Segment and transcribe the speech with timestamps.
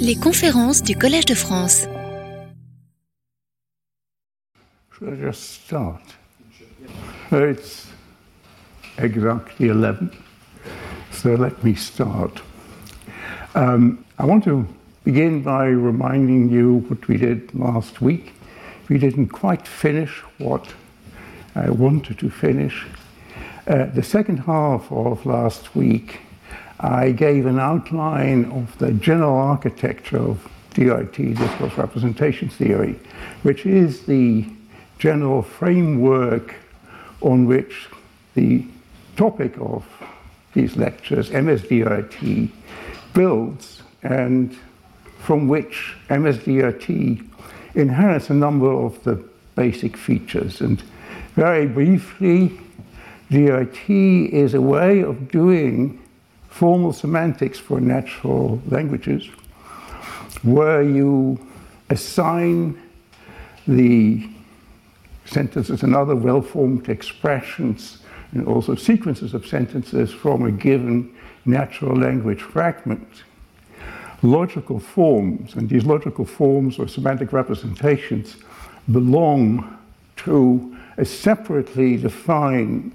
[0.00, 1.88] Les conférences du Collège de France.
[4.90, 6.02] Should I just start?
[7.30, 7.86] It's
[8.98, 10.10] exactly 11,
[11.10, 12.42] so let me start.
[13.54, 14.66] Um, I want to
[15.04, 18.34] begin by reminding you what we did last week.
[18.88, 20.74] We didn't quite finish what
[21.54, 22.86] I wanted to finish.
[23.66, 26.20] Uh, the second half of last week,
[26.82, 32.98] I gave an outline of the general architecture of DRT, discourse representation theory,
[33.42, 34.46] which is the
[34.98, 36.56] general framework
[37.20, 37.88] on which
[38.34, 38.66] the
[39.16, 39.86] topic of
[40.54, 42.50] these lectures, MSDRT,
[43.14, 44.56] builds, and
[45.20, 47.24] from which MSDRT
[47.76, 49.22] inherits a number of the
[49.54, 50.60] basic features.
[50.60, 50.82] And
[51.36, 52.58] very briefly,
[53.30, 56.01] DRT is a way of doing
[56.52, 59.26] formal semantics for natural languages
[60.42, 61.38] where you
[61.88, 62.78] assign
[63.66, 64.28] the
[65.24, 71.14] sentences and other well formed expressions and also sequences of sentences from a given
[71.46, 73.24] natural language fragment.
[74.22, 78.36] Logical forms, and these logical forms or semantic representations
[78.90, 79.78] belong
[80.16, 82.92] to a separately defined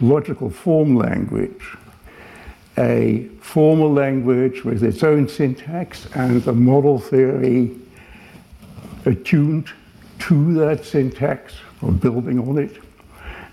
[0.00, 1.76] logical form language,
[2.76, 7.76] a formal language with its own syntax and a model theory
[9.04, 9.70] attuned
[10.18, 12.80] to that syntax or building on it.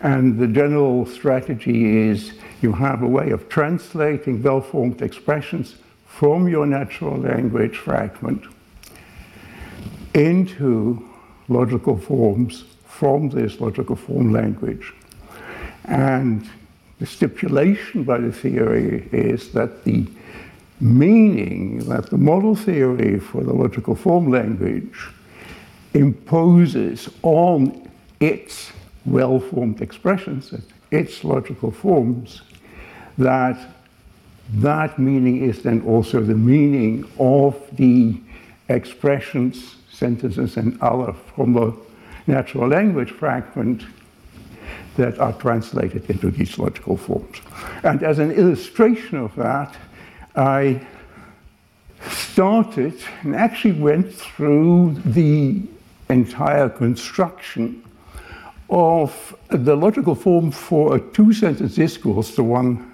[0.02, 5.76] And the general strategy is you have a way of translating well formed expressions
[6.06, 8.44] from your natural language fragment
[10.14, 11.08] into
[11.48, 14.94] logical forms from this logical form language.
[15.86, 16.50] And
[17.02, 20.06] the stipulation by the theory is that the
[20.80, 25.10] meaning that the model theory for the logical form language
[25.96, 28.72] imposes on its
[29.08, 30.54] well formed expressions,
[30.92, 32.44] its logical forms,
[33.18, 33.58] that
[34.54, 38.16] that meaning is then also the meaning of the
[38.70, 41.76] expressions, sentences, and other from the
[42.28, 43.86] natural language fragment
[44.98, 47.38] that are translated into these logical forms.
[47.84, 49.76] And as an illustration of that,
[50.36, 50.86] I
[52.10, 55.62] started and actually went through the
[56.10, 57.84] entire construction
[58.70, 62.92] of the logical form for a two sentence discourse, the one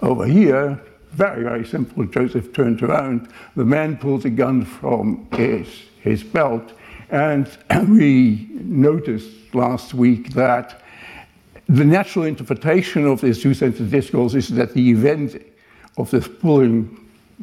[0.00, 0.80] over here,
[1.12, 2.04] very, very simple.
[2.04, 5.68] Joseph turns around, the man pulls a gun from his,
[6.00, 6.72] his belt,
[7.12, 7.46] and
[7.88, 10.82] we noticed last week that
[11.68, 15.40] the natural interpretation of this two sentence discourse is that the event
[15.96, 16.98] of this pulling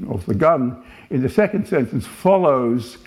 [0.09, 2.97] of the gun in the second sentence follows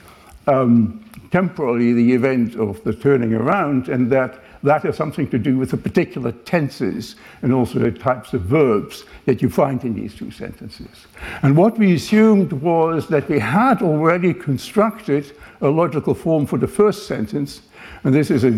[0.47, 5.59] um, temporally the event of the turning around, and that that has something to do
[5.59, 10.15] with the particular tenses and also the types of verbs that you find in these
[10.15, 11.07] two sentences.
[11.43, 16.69] And what we assumed was that we had already constructed a logical form for the
[16.69, 17.63] first sentence,
[18.05, 18.51] and this is a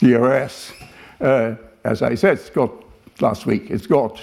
[0.00, 0.72] DRS.
[1.20, 2.70] Uh, as I said, it's got
[3.20, 4.20] last week, it's got,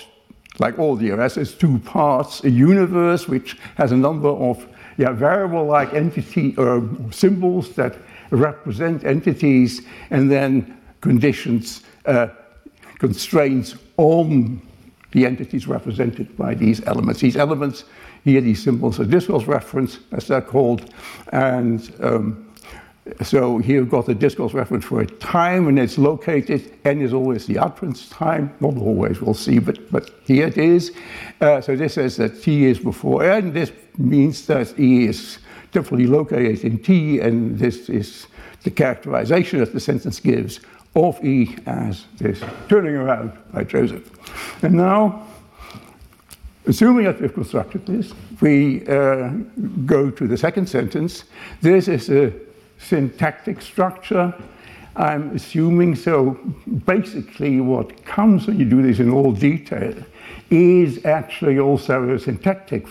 [0.60, 4.68] like all the DRS, it's two parts a universe which has a number of
[4.98, 7.96] yeah, variable like entity or uh, symbols that
[8.32, 10.77] represent entities, and then
[11.08, 12.28] conditions, uh,
[13.00, 14.62] constraints on
[15.12, 17.22] the entities represented by these elements.
[17.22, 17.86] These elements,
[18.24, 20.94] here these symbols are discourse referents, as they're called,
[21.32, 22.44] and um,
[23.24, 27.14] so here we've got the discourse referent for a time and it's located, n is
[27.14, 30.92] always the utterance time, not always, we'll see, but, but here it is.
[31.40, 35.40] Uh, so this says that t is before n, this means that e is
[35.72, 38.28] definitely located in t, and this is
[38.64, 40.60] the characterization that the sentence gives
[40.96, 44.10] of E as this turning around by Joseph.
[44.64, 45.28] And now,
[46.66, 49.30] assuming that we've constructed this, we uh,
[49.86, 51.26] go to the second sentence.
[51.62, 52.34] This is a
[52.80, 54.34] syntactic structure.
[54.96, 56.40] I'm assuming so.
[56.86, 59.94] Basically, what comes when you do this in all detail
[60.50, 62.88] is actually also a syntactic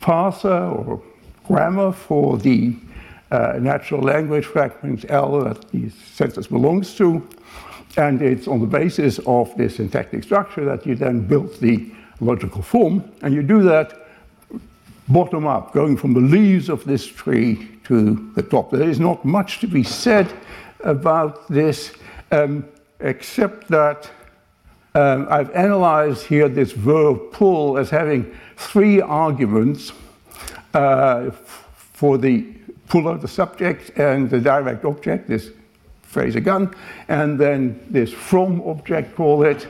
[0.00, 1.02] parser or
[1.44, 2.76] grammar for the
[3.32, 7.26] uh, natural language fragment L that the sentence belongs to.
[7.96, 11.90] And it's on the basis of this syntactic structure that you then build the
[12.20, 13.10] logical form.
[13.22, 14.06] And you do that
[15.08, 18.70] bottom up, going from the leaves of this tree to the top.
[18.70, 20.32] There is not much to be said
[20.80, 21.92] about this,
[22.30, 22.64] um,
[23.00, 24.10] except that
[24.94, 29.92] um, I've analyzed here this verb pull as having three arguments
[30.74, 32.46] uh, for the
[32.92, 35.48] puller, the subject, and the direct object, this
[36.02, 36.74] phrase a gun,
[37.08, 39.66] and then this from object, call it,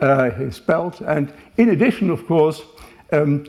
[0.00, 1.02] uh, is.
[1.02, 2.62] And in addition, of course,
[3.12, 3.44] um,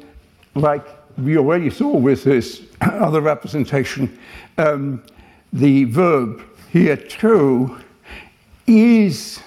[0.56, 0.86] like
[1.18, 4.20] we already saw with this other representation,
[4.58, 5.02] um,
[5.54, 7.78] the verb here too
[8.68, 9.40] is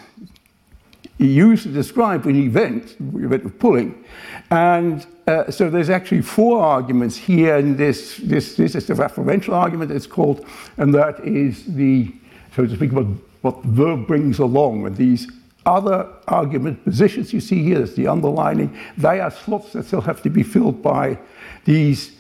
[1.19, 4.03] used to describe an event, event of pulling.
[4.51, 9.55] And uh, so there's actually four arguments here, and this, this, this is the referential
[9.55, 10.47] argument it's called,
[10.77, 12.13] and that is the,
[12.55, 13.07] so to speak, what,
[13.43, 14.87] what the verb brings along.
[14.87, 15.31] And these
[15.65, 20.23] other argument positions you see here, that's the underlining, they are slots that still have
[20.23, 21.19] to be filled by
[21.65, 22.13] these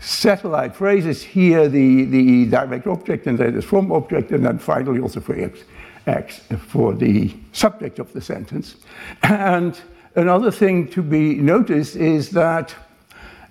[0.00, 4.98] satellite phrases here, the, the direct object, and then the from object, and then finally
[4.98, 5.60] also for X,
[6.06, 8.76] X for the subject of the sentence.
[9.22, 9.80] And
[10.14, 12.74] another thing to be noticed is that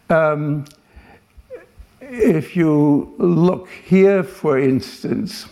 [0.10, 0.66] um,
[2.02, 5.48] if you look here, for instance,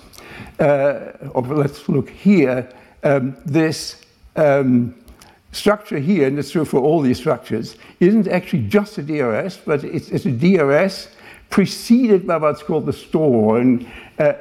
[0.60, 2.68] uh, or let's look here,
[3.04, 4.02] um, this
[4.36, 4.96] um,
[5.52, 9.84] structure here, and it's true for all these structures, isn't actually just a DRS, but
[9.84, 11.10] it's, it's a DRS
[11.50, 13.60] preceded by what's called the store.
[13.60, 13.88] And
[14.20, 14.34] uh,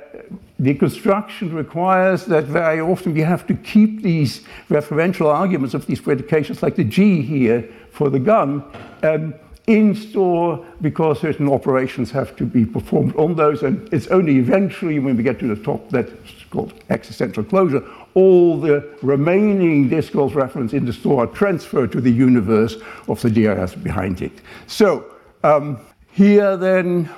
[0.58, 6.00] the construction requires that very often we have to keep these referential arguments of these
[6.00, 8.64] predications, like the G here for the gun,
[9.02, 9.34] um,
[9.66, 14.98] in store because certain operations have to be performed on those, and it's only eventually
[14.98, 16.10] when we get to the top that's
[16.50, 17.82] called existential closure
[18.16, 22.76] all the remaining discourse referents in the store are transferred to the universe
[23.08, 24.32] of the DRS behind it.
[24.66, 25.04] So
[25.44, 25.78] um,
[26.12, 27.10] here then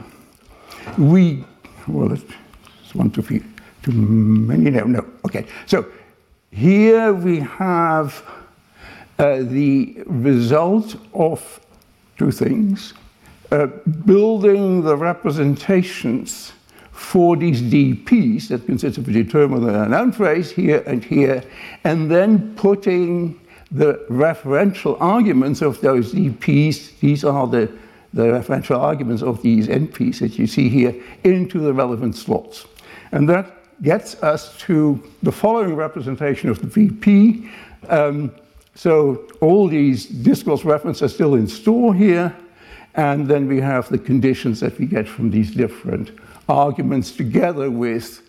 [0.99, 1.45] we,
[1.87, 2.19] well,
[2.99, 3.45] one too, few,
[3.83, 5.47] too many, no, no, okay.
[5.67, 5.87] So
[6.51, 8.23] here we have
[9.19, 11.61] uh, the result of
[12.19, 12.95] two things,
[13.53, 13.67] uh,
[14.05, 16.53] building the representations
[16.93, 21.43] for these DPs that consists of a determinant and a noun phrase here and here,
[21.85, 23.39] and then putting
[23.71, 27.71] the referential arguments of those DPs, these are the,
[28.15, 32.67] the referential arguments of these NPs that you see here, into the relevant slots.
[33.13, 37.51] And that gets us to the following representation of the VP.
[37.89, 38.33] Um,
[38.75, 42.35] so all these discourse referents are still in store here,
[42.95, 46.11] and then we have the conditions that we get from these different
[46.49, 48.23] arguments together with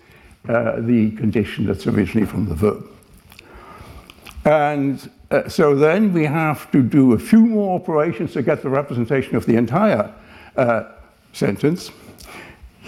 [0.47, 2.85] uh, the condition that's originally from the verb.
[4.45, 8.69] And uh, so then we have to do a few more operations to get the
[8.69, 10.13] representation of the entire
[10.55, 10.83] uh,
[11.33, 11.91] sentence.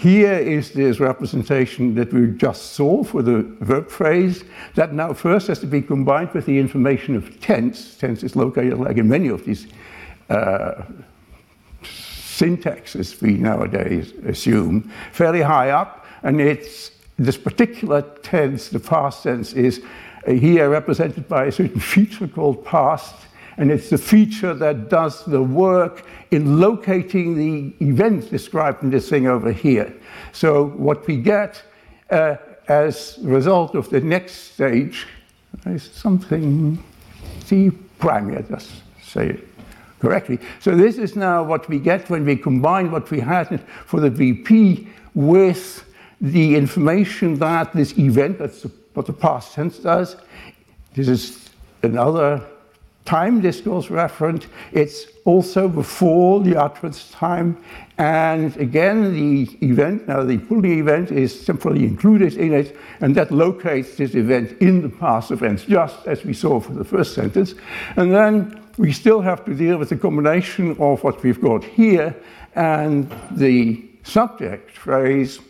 [0.02, 4.42] Here is this representation that we just saw for the verb phrase
[4.74, 7.94] that now first has to be combined with the information of tense.
[7.98, 9.68] Tense is located, like in many of these
[10.28, 10.82] uh,
[11.84, 19.22] syntax, as we nowadays assume, fairly high up, and it's this particular tense, the past
[19.22, 19.84] tense, is
[20.26, 23.14] here represented by a certain feature called past,
[23.56, 29.08] and it's the feature that does the work in locating the event described in this
[29.08, 29.92] thing over here.
[30.32, 31.62] So what we get
[32.10, 32.36] uh,
[32.68, 35.06] as result of the next stage
[35.66, 36.82] is something
[37.44, 38.70] C prime, I just
[39.02, 39.48] say it
[40.00, 40.38] correctly.
[40.60, 44.10] So this is now what we get when we combine what we had for the
[44.10, 45.84] VP with
[46.20, 50.16] the information that this event, that's what the past tense does.
[50.94, 51.50] This is
[51.82, 52.42] another
[53.04, 54.46] time discourse referent.
[54.72, 57.56] It's also before the utterance time.
[57.98, 63.30] And again, the event, now the pulling event is simply included in it, and that
[63.30, 67.54] locates this event in the past events, just as we saw for the first sentence.
[67.96, 72.14] And then we still have to deal with the combination of what we've got here
[72.54, 75.40] and the subject phrase.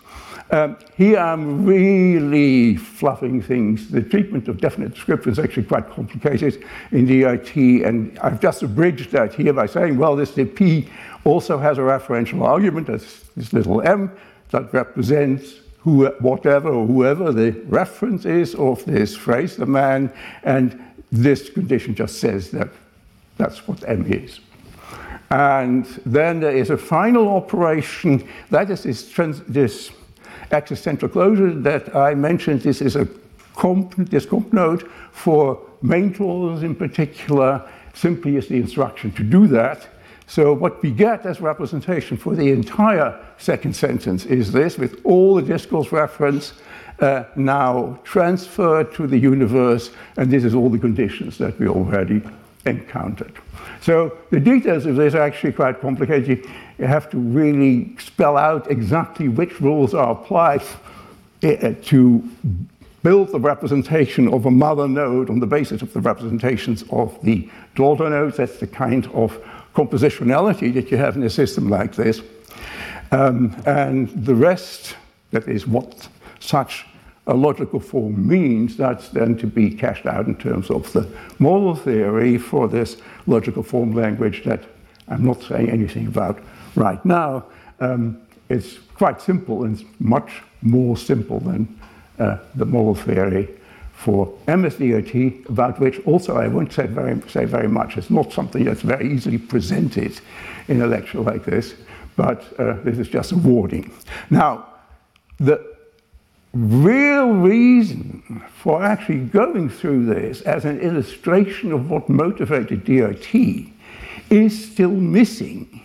[0.52, 3.90] Um, here I'm really fluffing things.
[3.90, 9.12] The treatment of definite description is actually quite complicated in DRT, and I've just abridged
[9.12, 10.90] that here by saying, well, this P
[11.24, 14.12] also has a referential argument, as this little m,
[14.50, 20.78] that represents who, whatever or whoever the reference is of this phrase, the man, and
[21.10, 22.68] this condition just says that
[23.38, 24.40] that's what M is.
[25.30, 29.90] And then there is a final operation, that is this, trans, this
[30.52, 32.62] existential closure that I mentioned.
[32.62, 33.08] This is a
[33.54, 39.46] comp, this comp node for main clauses in particular, simply is the instruction to do
[39.48, 39.88] that.
[40.26, 45.34] So what we get as representation for the entire second sentence is this, with all
[45.34, 46.52] the discourse referents
[47.00, 52.22] uh, now transferred to the universe, and this is all the conditions that we already
[52.66, 53.32] encountered.
[53.80, 56.46] So the details of this are actually quite complicated.
[56.78, 60.62] You have to really spell out exactly which rules are applied
[61.42, 62.28] uh, to
[63.02, 67.48] build the representation of a mother node on the basis of the representations of the
[67.74, 68.36] daughter nodes.
[68.36, 69.42] That's the kind of
[69.74, 72.22] compositionality that you have in a system like this.
[73.10, 74.96] Um, and the rest,
[75.32, 76.86] that is what such
[77.26, 81.74] a logical form means, that's then to be cashed out in terms of the model
[81.76, 84.64] theory for this logical form language that
[85.08, 86.40] I'm not saying anything about
[86.74, 87.44] right now.
[87.80, 91.80] Um, it's quite simple and much more simple than
[92.18, 93.48] uh, the model theory
[93.92, 97.96] for MSDRT, about which also I won't say very, say very much.
[97.96, 100.20] It's not something that's very easily presented
[100.66, 101.74] in a lecture like this,
[102.16, 103.92] but uh, this is just a warning.
[104.28, 104.66] Now,
[105.38, 105.71] the
[106.52, 113.70] real reason for actually going through this as an illustration of what motivated DRT
[114.30, 115.82] is still missing.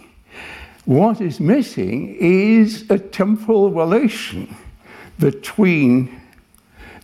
[0.86, 4.56] What is missing is a temporal relation
[5.20, 6.22] between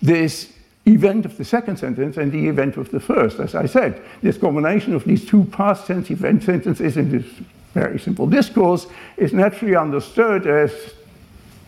[0.02, 0.54] this
[0.86, 3.40] event of the second sentence and the event of the first.
[3.40, 7.26] As I said, this combination of these two past tense event sentences in this
[7.74, 10.72] very simple discourse is naturally understood as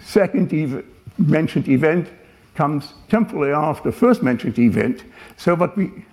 [0.02, 0.86] second ev
[1.18, 2.10] mentioned event
[2.56, 5.04] comes temporally after first mentioned event.
[5.38, 6.06] So what we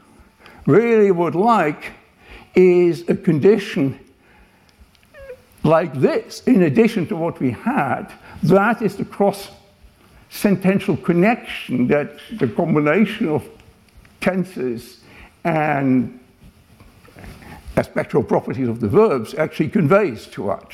[0.66, 1.92] really would like
[2.54, 3.98] is a condition
[5.64, 9.50] like this, in addition to what we had, that is the cross
[10.28, 13.48] sentential connection that the combination of
[14.20, 15.00] tenses
[15.44, 16.18] and
[17.76, 20.72] aspectual properties of the verbs actually conveys to us,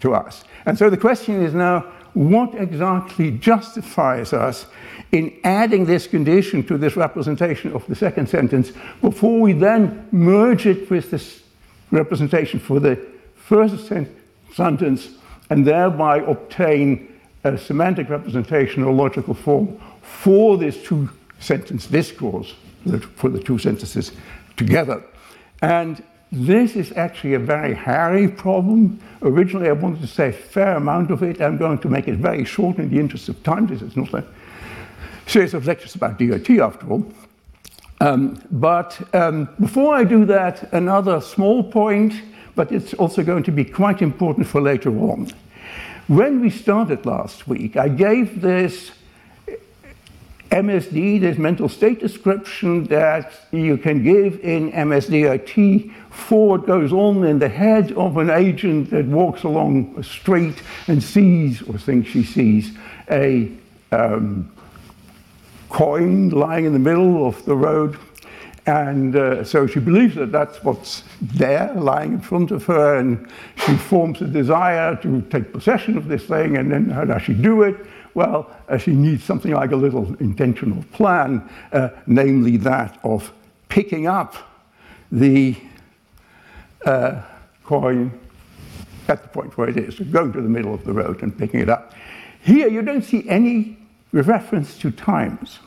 [0.00, 0.44] to us.
[0.66, 1.84] And so the question is now,
[2.16, 4.64] what exactly justifies us
[5.12, 10.64] in adding this condition to this representation of the second sentence before we then merge
[10.64, 11.42] it with this
[11.90, 12.96] representation for the
[13.34, 15.10] first sentence
[15.50, 17.06] and thereby obtain
[17.44, 22.54] a semantic representation or logical form for this two sentence discourse,
[23.16, 24.12] for the two sentences
[24.56, 25.04] together.
[25.60, 26.02] And
[26.32, 29.00] this is actually a very hairy problem.
[29.22, 31.40] Originally, I wanted to say a fair amount of it.
[31.40, 33.66] I'm going to make it very short in the interest of time.
[33.66, 34.24] This is not a
[35.26, 37.06] series of lectures about DRT, after all.
[38.00, 42.14] Um, but um, before I do that, another small point,
[42.54, 45.30] but it's also going to be quite important for later on.
[46.08, 48.92] When we started last week, I gave this
[50.50, 57.24] MSD, this mental state description that you can give in MSDRT for what goes on
[57.24, 62.08] in the head of an agent that walks along a street and sees or thinks
[62.08, 62.76] she sees
[63.10, 63.50] a
[63.92, 64.50] um,
[65.68, 67.98] coin lying in the middle of the road
[68.66, 73.28] and uh, so she believes that that's what's there, lying in front of her, and
[73.64, 76.56] she forms a desire to take possession of this thing.
[76.56, 77.76] And then how does she do it?
[78.16, 83.30] Well, uh, she needs something like a little intentional plan, uh, namely that of
[83.68, 84.36] picking up
[85.12, 85.54] the
[86.86, 87.20] uh,
[87.62, 88.18] coin
[89.08, 91.60] at the point where it is, going to the middle of the road and picking
[91.60, 91.92] it up.
[92.40, 93.76] Here, you don't see any
[94.12, 95.58] reference to times.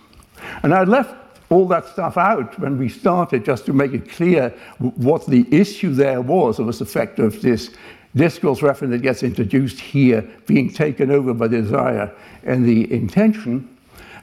[0.63, 1.13] And I left
[1.51, 5.93] all that stuff out when we started just to make it clear what the issue
[5.93, 6.57] there was.
[6.57, 7.69] It was the fact of this
[8.15, 12.13] discourse referent that gets introduced here being taken over by desire
[12.43, 13.77] and the intention.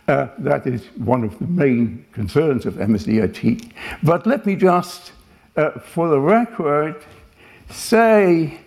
[0.09, 3.73] Uh, that is one of the main concerns of MSDRT.
[4.03, 5.13] But let me just,
[5.57, 7.03] uh, for the record,
[7.71, 8.61] say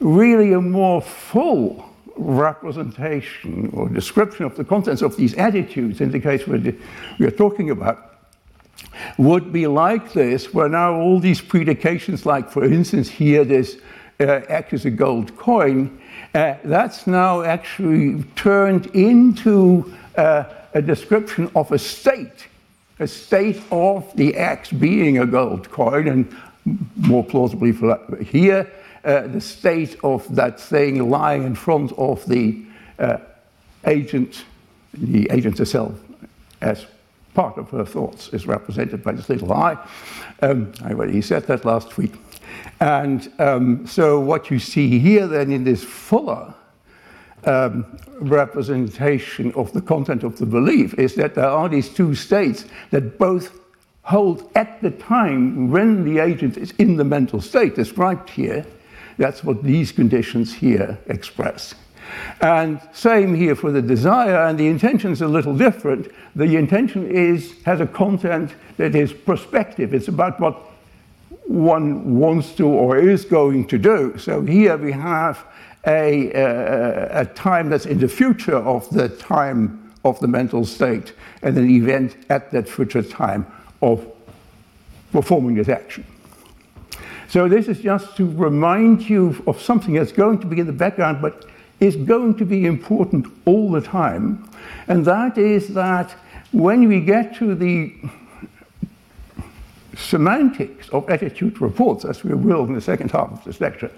[0.00, 6.20] really a more full representation or description of the contents of these attitudes in the
[6.20, 8.12] case we are talking about
[9.18, 13.78] would be like this, where now all these predications, like for instance here, this
[14.22, 16.00] uh, X is a gold coin,
[16.34, 22.46] uh, that's now actually turned into uh, a description of a state,
[22.98, 26.36] a state of the X being a gold coin, and
[26.96, 28.70] more plausibly for here,
[29.04, 32.62] uh, the state of that thing lying in front of the
[32.98, 33.18] uh,
[33.86, 34.44] agent,
[34.94, 35.92] the agent herself,
[36.60, 36.86] as
[37.34, 39.76] part of her thoughts is represented by this little eye.
[40.40, 42.12] Um, I already said that last week.
[42.80, 46.54] And um, so what you see here then in this fuller
[47.44, 52.66] um, representation of the content of the belief is that there are these two states
[52.90, 53.60] that both
[54.02, 58.66] hold at the time when the agent is in the mental state described here,
[59.18, 61.74] that's what these conditions here express.
[62.40, 66.10] And same here for the desire, and the intention is a little different.
[66.34, 69.94] The intention is has a content that is prospective.
[69.94, 70.71] It's about what
[71.46, 74.16] one wants to or is going to do.
[74.18, 75.44] So here we have
[75.86, 81.12] a, a, a time that's in the future of the time of the mental state
[81.42, 83.46] and an event at that future time
[83.80, 84.06] of
[85.12, 86.04] performing this action.
[87.28, 90.72] So this is just to remind you of something that's going to be in the
[90.72, 91.46] background, but
[91.80, 94.48] is going to be important all the time.
[94.86, 96.14] And that is that
[96.52, 97.94] when we get to the
[99.96, 103.90] semantics of attitude reports, as we will in the second half of this lecture,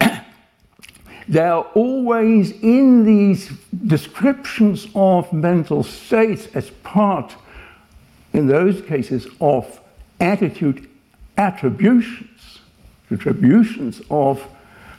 [1.28, 3.50] they are always in these
[3.86, 7.34] descriptions of mental states as part,
[8.32, 9.80] in those cases, of
[10.20, 10.88] attitude
[11.36, 12.60] attributions,
[13.10, 14.46] attributions of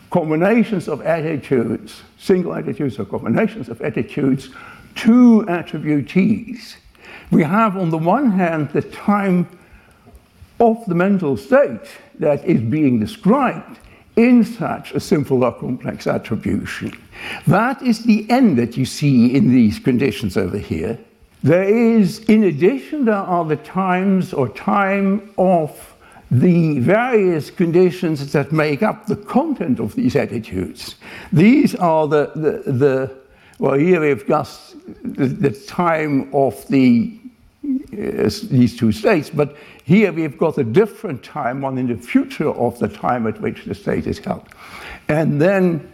[0.09, 4.49] combinations of attitudes, single attitudes or combinations of attitudes
[4.95, 6.77] to attributees.
[7.31, 9.47] We have, on the one hand, the time
[10.59, 11.87] of the mental state
[12.19, 13.79] that is being described
[14.15, 16.91] in such a simple or complex attribution.
[17.45, 20.97] That is the end that you see in these conditions over here.
[21.43, 25.93] There is, in addition, there are the times or time of
[26.31, 30.95] the various conditions that make up the content of these attitudes.
[31.31, 33.17] These are the, the, the
[33.59, 37.17] well, here we've just the, the time of the
[37.93, 39.55] uh, these two states, but
[39.87, 43.63] here we've got a different time, one in the future of the time at which
[43.63, 44.45] the state is held.
[45.07, 45.89] And then,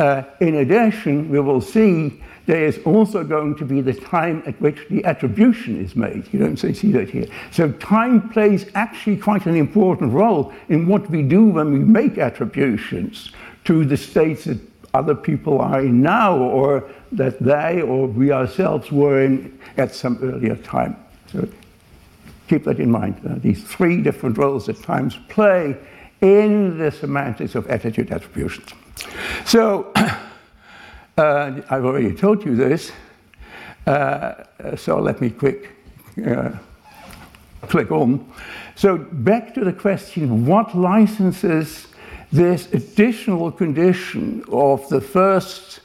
[0.00, 4.60] uh, in addition, we will see there is also going to be the time at
[4.60, 6.26] which the attribution is made.
[6.32, 7.28] You don't see that here.
[7.52, 12.18] So time plays actually quite an important role in what we do when we make
[12.18, 13.30] attributions
[13.66, 14.58] to the states that
[14.92, 20.18] other people are in now or that they or we ourselves were in at some
[20.20, 20.96] earlier time.
[21.30, 21.48] So
[22.48, 23.20] keep that in mind.
[23.28, 25.76] Uh, these three different roles that times play
[26.20, 28.68] in the semantics of attitude attributions.
[29.44, 29.92] So,
[31.18, 32.92] uh, I've already told you this,
[33.86, 34.44] uh,
[34.76, 35.70] so let me quick
[36.26, 36.50] uh,
[37.62, 38.32] click on.
[38.74, 41.86] So, back to the question what licenses
[42.32, 45.80] this additional condition of the first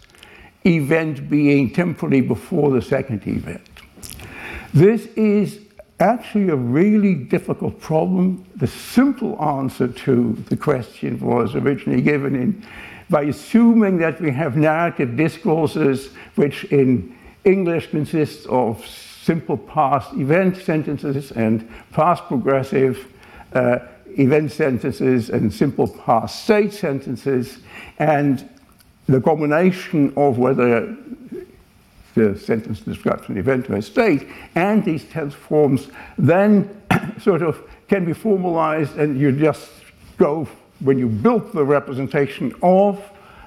[0.66, 3.62] event being temporally before the second event?
[4.74, 5.61] This is
[6.02, 8.46] actually a really difficult problem.
[8.56, 12.66] The simple answer to the question was originally given in,
[13.10, 20.58] by assuming that we have narrative discourses which in English consists of simple past event
[20.58, 23.08] sentences and past progressive
[23.54, 23.80] uh,
[24.18, 27.60] event sentences and simple past state sentences,
[28.00, 28.50] and
[29.08, 30.96] the combination of whether
[32.16, 36.82] the sentence describes an event or a state, and these tense forms then
[37.20, 39.72] sort of can be formalized, and you just
[40.18, 40.48] go,
[40.80, 43.04] when you build the representation of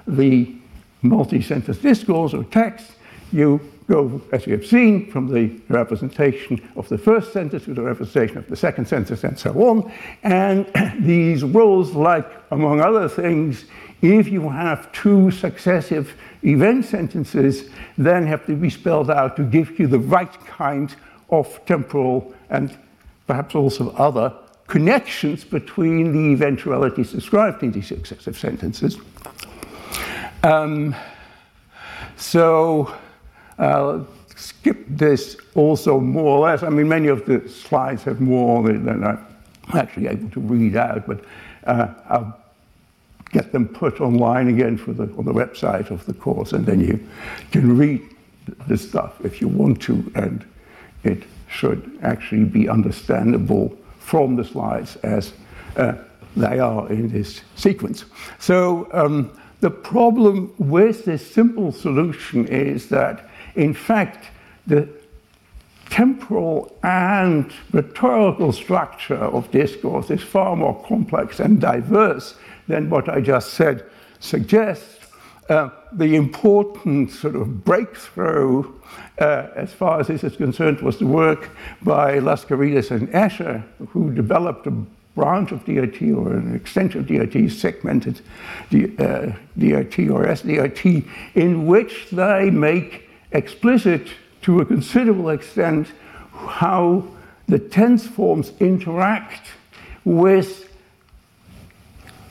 [0.07, 0.55] the
[1.01, 2.91] multi sentence discourse or text,
[3.31, 7.81] you go, as we have seen, from the representation of the first sentence to the
[7.81, 9.91] representation of the second sentence, and so on.
[10.23, 10.65] And
[10.99, 13.65] these rules, like, among other things,
[14.01, 19.79] if you have two successive event sentences, then have to be spelled out to give
[19.79, 20.95] you the right kind
[21.29, 22.77] of temporal and
[23.27, 24.33] perhaps also other
[24.67, 28.97] connections between the eventualities described in these successive sentences.
[30.43, 30.95] Um,
[32.17, 32.93] so
[33.57, 36.63] I'll skip this also more or less.
[36.63, 39.25] I mean, many of the slides have more than I'm
[39.73, 41.23] actually able to read out, but
[41.65, 42.44] uh, I'll
[43.35, 46.79] get them put online again for the, on the website of the course, and then
[46.79, 46.97] you
[47.51, 48.01] can read
[48.67, 50.45] the stuff if you want to, and
[51.03, 55.33] it should actually be understandable from the slides as
[55.75, 55.95] uh,
[56.37, 58.05] they are in this sequence.
[58.39, 64.27] So um, the problem with this simple solution is that, in fact,
[64.65, 64.87] the
[65.89, 72.35] temporal and rhetorical structure of discourse is far more complex and diverse
[72.67, 73.85] than what I just said
[74.19, 74.99] suggests.
[75.47, 78.63] Uh, the important sort of breakthrough,
[79.19, 81.51] uh, as far as this is concerned, was the work
[81.83, 84.71] by Lascarides and Asher, who developed a
[85.15, 88.21] branch of DRT or an extension of DRT, segmented
[88.69, 94.07] D, uh, DRT or SDRT, in which they make explicit
[94.41, 95.87] to a considerable extent
[96.33, 97.03] how
[97.47, 99.47] the tense forms interact
[100.03, 100.74] with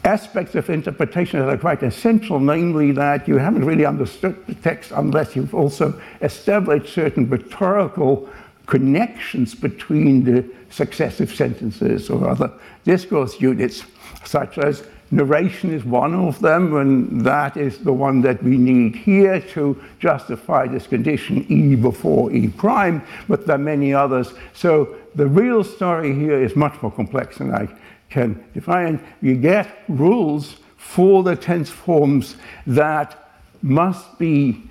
[0.05, 4.93] aspects of interpretation that are quite essential, namely that you haven't really understood the text
[4.95, 8.29] unless you've also established certain rhetorical
[8.67, 12.53] connections between the successive sentences or other
[12.85, 13.85] discourse units,
[14.25, 18.97] such as narration is one of them, and that is the one that we need
[18.97, 24.33] here to justify this condition E before E prime, but there are many others.
[24.55, 27.69] So the real story here is much more complex than I
[28.15, 29.05] can define.
[29.21, 34.63] You get rules for the tense forms that must be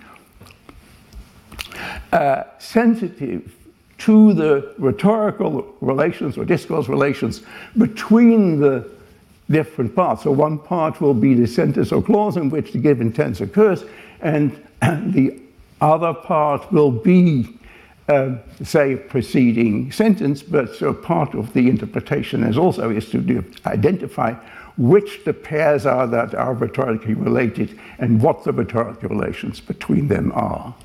[2.13, 3.53] uh, sensitive
[3.97, 7.41] to the rhetorical relations or discourse relations
[7.77, 8.89] between the
[9.51, 10.23] different parts.
[10.23, 13.83] So one part will be the sentence or clause in which the given tense occurs,
[14.21, 14.51] and
[14.81, 15.37] the
[15.81, 17.59] other part will be,
[18.09, 24.33] uh, say, preceding sentence, but so part of the interpretation is also is to identify
[24.77, 30.31] which the pairs are that are rhetorically related and what the rhetorical relations between them
[30.33, 30.75] are.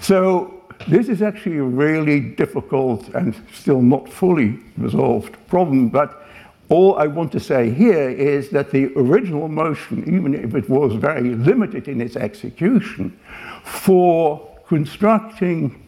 [0.00, 6.24] So this is actually a really difficult and still not fully resolved problem, but
[6.68, 10.94] all I want to say here is that the original motion, even if it was
[10.94, 13.18] very limited in its execution,
[13.64, 15.83] for constructing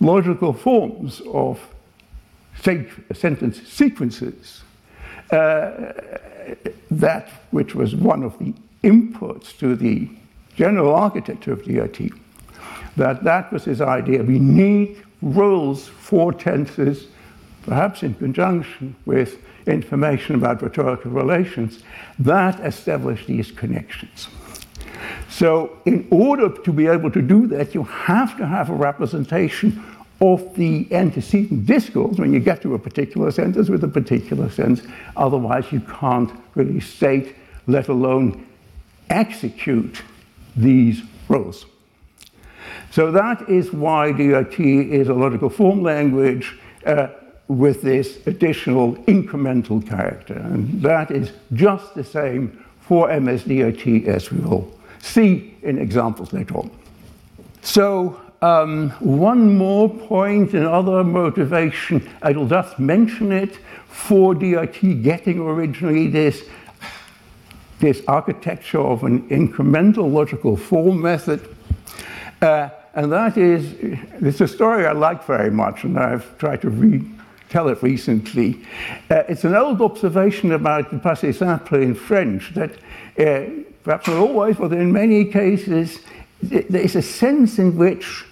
[0.00, 1.60] logical forms of
[2.62, 4.62] sentence sequences,
[5.30, 5.92] uh,
[6.90, 10.08] that which was one of the inputs to the
[10.54, 12.12] general architecture of DRT,
[12.96, 14.22] that that was his idea.
[14.22, 17.08] We need rules for tenses,
[17.62, 21.82] perhaps in conjunction with information about rhetorical relations
[22.18, 24.28] that establish these connections.
[25.28, 29.84] So, in order to be able to do that, you have to have a representation
[30.20, 34.82] of the antecedent discourse when you get to a particular sentence with a particular sense.
[35.16, 37.34] Otherwise, you can't really state,
[37.66, 38.46] let alone
[39.10, 40.02] execute
[40.56, 41.66] these rules.
[42.90, 46.58] So, that is why DRT is a logical form language.
[46.86, 47.08] Uh,
[47.48, 50.34] with this additional incremental character.
[50.34, 54.72] And that is just the same for MSDRT as we will
[55.04, 56.70] see in examples later on.
[57.62, 65.38] So, um, one more point, another motivation, I will just mention it for DRT getting
[65.40, 66.42] originally this,
[67.80, 71.54] this architecture of an incremental logical form method.
[72.42, 73.74] Uh, and that is,
[74.20, 77.10] it's a story I like very much, and I've tried to read
[77.50, 78.60] tell it recently.
[79.10, 82.72] Uh, it's an old observation about the passé simple in French that
[83.16, 83.44] uh,
[83.84, 86.00] perhaps not always, but in many cases,
[86.42, 88.24] there is a sense in which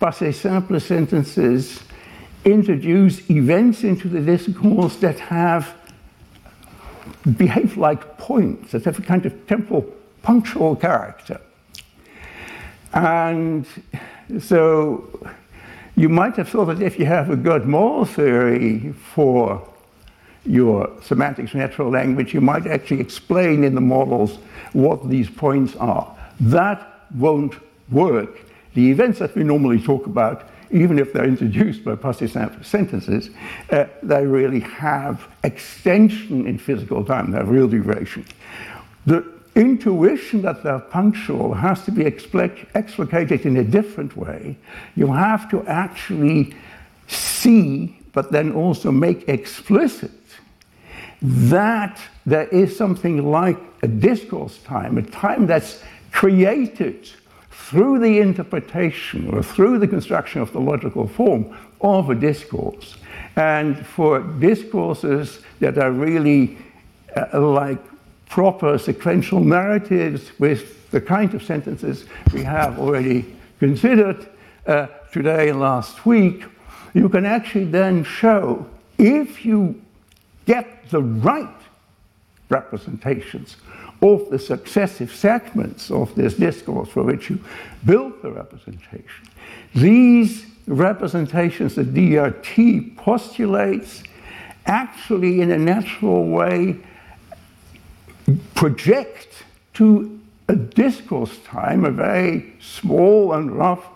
[0.00, 1.82] passé simple sentences
[2.44, 5.74] introduce events into the discourse that have
[7.36, 9.82] behave like points, that have a kind of temporal
[10.22, 11.40] punctual character.
[12.92, 13.66] And
[14.40, 15.08] so
[15.96, 19.66] you might have thought that if you have a good model theory for
[20.46, 24.38] your semantics natural language, you might actually explain in the models
[24.72, 26.16] what these points are.
[26.40, 27.54] That won't
[27.90, 28.40] work.
[28.74, 33.30] The events that we normally talk about, even if they're introduced by passé simple sentences,
[33.70, 38.24] uh, they really have extension in physical time, they have real duration.
[39.06, 39.24] The
[39.56, 44.56] intuition that they're punctual has to be explicated in a different way.
[44.94, 46.54] You have to actually
[47.08, 50.12] see, but then also make explicit
[51.22, 57.08] that there is something like a discourse time, a time that's created
[57.50, 62.96] through the interpretation or through the construction of the logical form of a discourse.
[63.36, 66.58] And for discourses that are really
[67.16, 67.78] uh, like
[68.28, 74.28] proper sequential narratives with the kind of sentences we have already considered
[74.66, 76.44] uh, today and last week,
[76.94, 78.66] you can actually then show
[78.98, 79.80] if you
[80.46, 81.48] get the right
[82.50, 83.56] representations
[84.02, 87.38] of the successive segments of this discourse for which you
[87.84, 89.28] build the representation,
[89.74, 94.02] these representations that DRT postulates
[94.66, 96.76] actually in a natural way
[98.54, 103.86] project to a discourse time, a very small and rough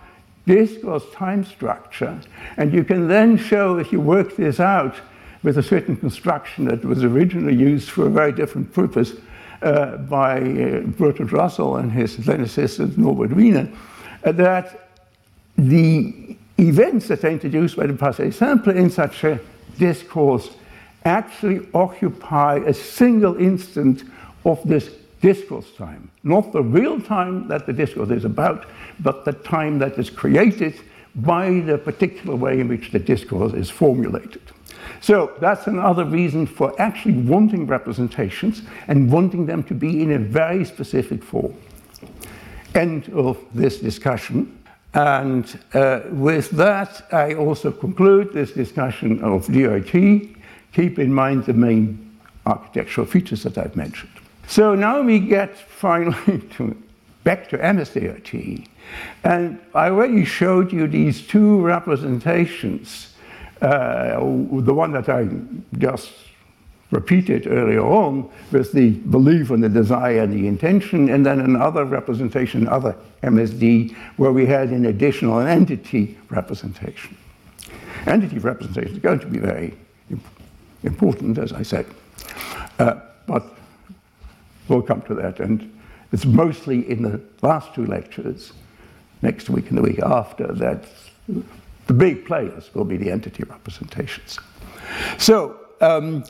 [0.47, 2.21] discourse time structure.
[2.57, 4.95] And you can then show, if you work this out
[5.45, 9.13] with a certain construction that was originally used for a very different purpose
[9.63, 13.71] uh, by uh, Bertrand Russell and his then assistant Norbert Wiener,
[14.25, 14.89] uh, that
[15.57, 19.39] the events that are introduced by the passé simple in such a
[19.79, 20.51] discourse
[21.05, 24.03] actually occupy a single instant
[24.47, 26.11] of this discourse time.
[26.23, 28.67] Not the real time that the discourse is about,
[29.01, 30.75] but the time that is created
[31.15, 34.41] by the particular way in which the discourse is formulated.
[35.01, 40.19] So that's another reason for actually wanting representations and wanting them to be in a
[40.19, 41.55] very specific form.
[42.75, 44.59] End of this discussion.
[44.95, 50.37] And uh, with that, I also conclude this discussion of DRT.
[50.73, 54.13] Keep in mind the main architectural features that I've mentioned.
[54.47, 56.77] So now we get finally to,
[57.25, 58.69] back to MSDRT.
[59.25, 63.14] And I already showed you these two representations.
[63.61, 64.19] Uh,
[64.61, 65.29] the one that I
[65.79, 66.13] just
[66.91, 71.85] repeated earlier on with the belief and the desire and the intention, and then another
[71.85, 77.17] representation, other MSD, where we had an additional entity representation.
[78.07, 79.75] Entity representation is going to be very
[80.83, 81.87] important, as I said.
[82.79, 83.45] Uh, but
[84.69, 85.41] we'll come to that.
[85.41, 85.71] And
[86.13, 88.53] it's mostly in the last two lectures,
[89.23, 90.85] next week and the week after, that
[91.87, 94.39] the big players will be the entity representations.
[95.19, 96.25] So, um,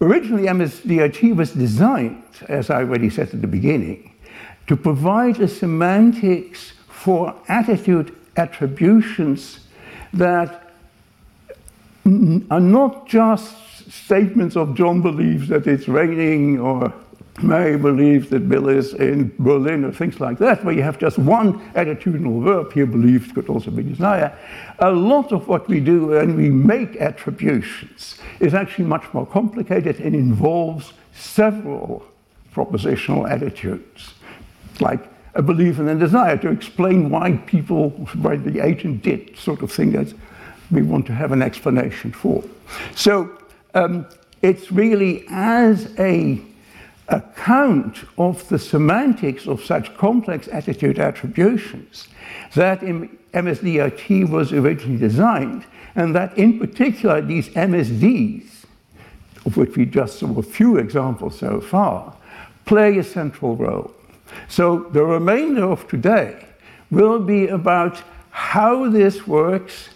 [0.00, 4.12] originally MSDRT was designed, as I already said at the beginning,
[4.66, 9.60] to provide a semantics for attitude attributions
[10.12, 10.72] that
[12.50, 16.92] are not just statements of John believes that it's raining or
[17.40, 21.18] Mary believe that Bill is in Berlin or things like that, where you have just
[21.18, 24.36] one attitudinal verb, here believed could also be desire.
[24.80, 29.98] A lot of what we do when we make attributions is actually much more complicated
[30.00, 32.04] and involves several
[32.54, 34.14] propositional attitudes,
[34.80, 35.00] like
[35.34, 37.90] a belief and a desire to explain why people,
[38.20, 40.12] why the agent did, sort of thing that
[40.70, 42.44] we want to have an explanation for.
[42.94, 43.38] So
[43.74, 44.06] um,
[44.42, 46.42] it's really as a
[47.12, 52.08] account of the semantics of such complex attitude attributions
[52.54, 58.64] that MSDRT was originally designed, and that in particular these MSDs,
[59.44, 62.16] of which we just saw a few examples so far,
[62.64, 63.92] play a central role.
[64.48, 66.46] So the remainder of today
[66.90, 69.88] will be about how this works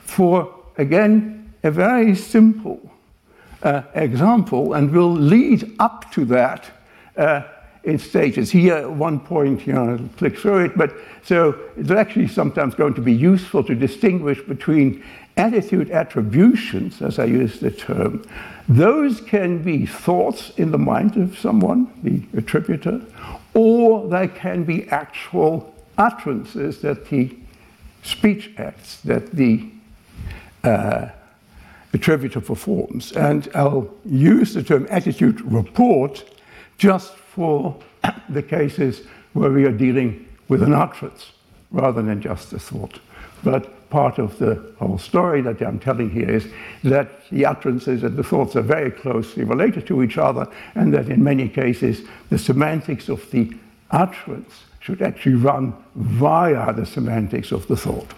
[0.00, 2.90] for, again, a very simple
[3.64, 6.70] uh, example and will lead up to that
[7.16, 7.42] uh,
[7.82, 8.50] in stages.
[8.50, 13.00] Here, one point, you know, click through it, but so it's actually sometimes going to
[13.00, 15.02] be useful to distinguish between
[15.36, 18.24] attitude attributions, as I use the term.
[18.68, 23.02] Those can be thoughts in the mind of someone, the attributor,
[23.52, 27.36] or they can be actual utterances that the
[28.02, 29.68] speech acts that the
[30.62, 31.08] uh,
[31.94, 33.12] attributor performs.
[33.12, 36.24] And I'll use the term attitude report
[36.76, 37.76] just for
[38.28, 41.32] the cases where we are dealing with an utterance
[41.70, 43.00] rather than just a thought.
[43.42, 46.48] But part of the whole story that I'm telling here is
[46.82, 51.08] that the utterances and the thoughts are very closely related to each other, and that
[51.08, 53.52] in many cases the semantics of the
[53.90, 58.12] utterance should actually run via the semantics of the thought.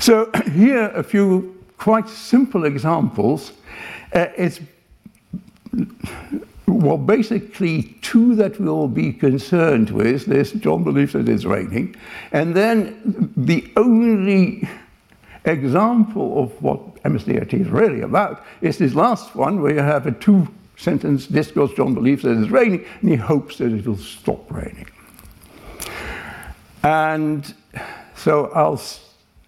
[0.00, 3.52] So, here a few quite simple examples.
[4.12, 4.60] Uh, it's
[6.66, 10.26] well, basically two that we'll be concerned with.
[10.26, 11.96] This John believes that it's raining,
[12.32, 14.68] and then the only
[15.44, 20.12] example of what MSDRT is really about is this last one, where you have a
[20.12, 21.72] two-sentence discourse.
[21.74, 24.88] John believes that it's raining, and he hopes that it will stop raining.
[26.82, 27.54] And
[28.14, 28.80] so I'll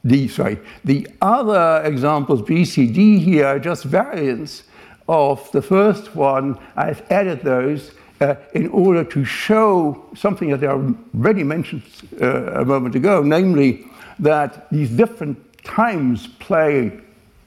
[0.07, 4.63] the, sorry, the other examples, BCD here, are just variants
[5.09, 6.59] of the first one.
[6.77, 7.91] I've added those
[8.21, 11.83] uh, in order to show something that I already mentioned
[12.21, 13.85] uh, a moment ago, namely
[14.21, 17.01] that these different times play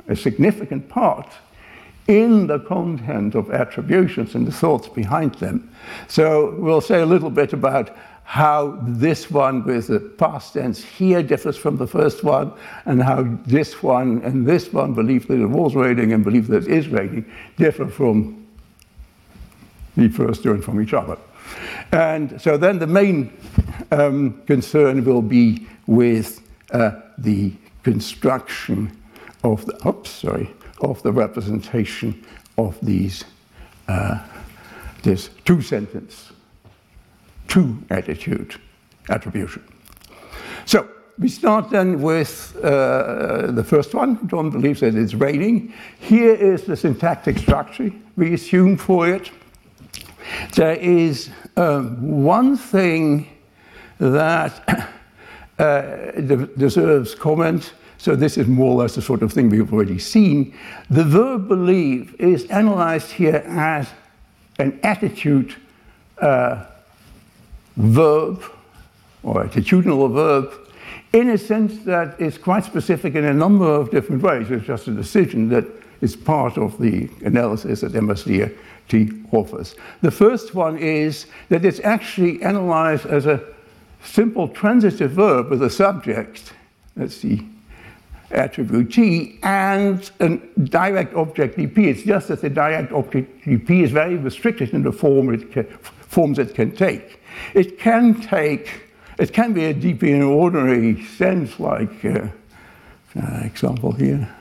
[0.09, 1.31] a significant part
[2.07, 5.71] in the content of attributions and the thoughts behind them.
[6.07, 7.95] So we'll say a little bit about
[8.29, 12.53] how this one with the past tense here differs from the first one,
[12.85, 16.61] and how this one and this one believe that it was raining and believe that
[16.61, 17.25] it is raining
[17.57, 18.45] differ from
[19.97, 21.17] the first two and from each other.
[21.91, 23.33] And so then the main
[23.91, 26.39] um, concern will be with
[26.71, 28.95] uh, the construction
[29.43, 32.23] of the, oops, sorry, of the representation
[32.59, 33.23] of these,
[33.87, 34.23] uh,
[35.01, 36.31] this two sentence
[37.49, 38.55] to attitude
[39.09, 39.63] attribution.
[40.65, 44.27] So we start then with uh, the first one.
[44.27, 45.73] John believes that it's raining.
[45.99, 49.31] Here is the syntactic structure we assume for it.
[50.55, 53.27] There is um, one thing
[53.99, 54.89] that
[55.59, 56.11] uh,
[56.57, 57.73] deserves comment.
[57.97, 60.57] So this is more or less the sort of thing we've already seen.
[60.89, 63.89] The verb believe is analyzed here as
[64.57, 65.55] an attitude
[66.21, 66.65] uh,
[67.79, 68.43] verb
[69.23, 70.53] or attitudinal verb
[71.13, 74.51] in a sense that is quite specific in a number of different ways.
[74.51, 75.65] It's just a decision that
[76.01, 79.75] is part of the analysis that MSDRT offers.
[80.01, 83.43] The first one is that it's actually analyzed as a
[84.03, 86.53] simple transitive verb with a subject,
[86.95, 87.43] that's the
[88.31, 91.77] attribute T, and a direct object DP.
[91.87, 95.65] It's just that the direct object DP is very restricted in the form it can,
[95.65, 97.18] forms it can take.
[97.53, 102.27] It can take it can be a DP in an ordinary sense, like uh,
[103.21, 104.33] uh, example here.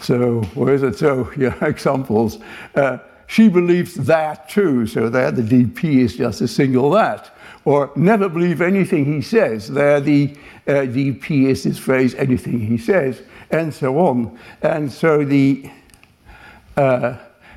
[0.00, 0.98] So, where is it?
[0.98, 2.38] So, yeah, examples.
[2.74, 7.34] Uh, she believes that too, so there the DP is just a single that.
[7.64, 12.76] Or never believe anything he says, there the uh, DP is this phrase, anything he
[12.76, 14.38] says, and so on.
[14.60, 15.70] And so the
[16.76, 17.16] uh,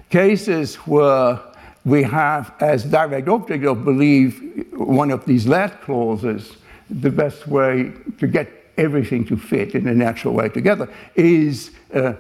[0.10, 1.42] cases where
[1.86, 4.42] we have as direct object of belief
[4.74, 6.58] one of these let clauses,
[6.90, 12.14] the best way to get everything to fit in a natural way together is, uh,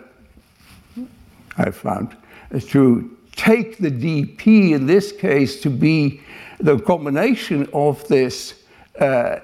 [1.57, 2.15] I found,
[2.69, 6.21] to take the DP in this case to be
[6.59, 8.63] the combination of this
[8.99, 9.39] uh,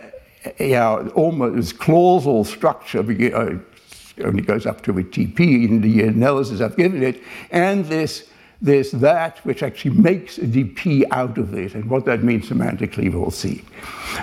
[0.59, 7.03] yeah, almost clausal structure, only goes up to a TP in the analysis I've given
[7.03, 7.21] it,
[7.51, 8.29] and this
[8.63, 13.13] there's that which actually makes a DP out of it, and what that means semantically
[13.13, 13.61] we'll see.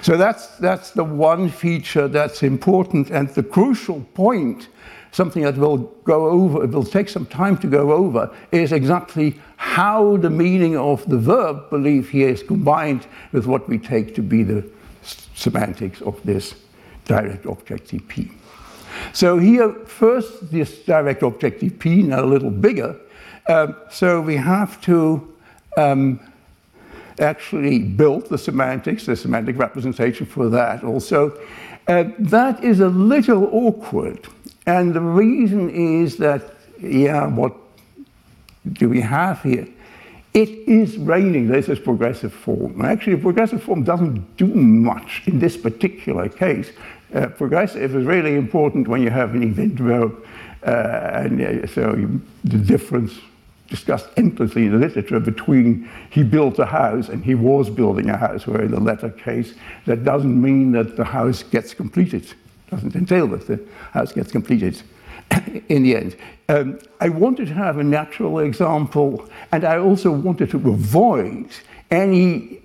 [0.03, 4.69] So that's, that's the one feature that's important, and the crucial point,
[5.13, 9.39] something that we'll go over, it will take some time to go over, is exactly
[9.57, 14.23] how the meaning of the verb believe here is combined with what we take to
[14.23, 14.67] be the
[15.35, 16.55] semantics of this
[17.05, 18.33] direct object DP.
[19.13, 22.99] So here, first, this direct object DP, now a little bigger,
[23.51, 25.37] um, so we have to
[25.77, 26.21] um,
[27.19, 31.39] actually build the semantics, the semantic representation for that also.
[31.89, 34.27] Uh, that is a little awkward.
[34.67, 37.55] And the reason is that, yeah, what
[38.73, 39.67] do we have here?
[40.33, 41.49] It is raining.
[41.49, 42.83] This is progressive form.
[42.83, 46.71] Actually, progressive form doesn't do much in this particular case.
[47.13, 50.25] Uh, progressive is really important when you have an event verb.
[50.65, 50.71] Uh,
[51.15, 53.19] and uh, so you, the difference
[53.71, 58.17] discussed endlessly in the literature between he built a house and he was building a
[58.17, 59.55] house, where in the latter case,
[59.87, 62.35] that doesn't mean that the house gets completed.
[62.71, 64.83] Doesn't entail that the house gets completed
[65.69, 66.17] in the end.
[66.49, 71.47] Um, I wanted to have a natural example, and I also wanted to avoid
[71.91, 72.59] any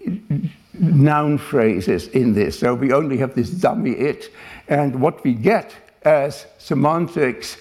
[0.74, 2.60] noun phrases in this.
[2.60, 4.32] So we only have this dummy it,
[4.68, 7.58] and what we get as semantics,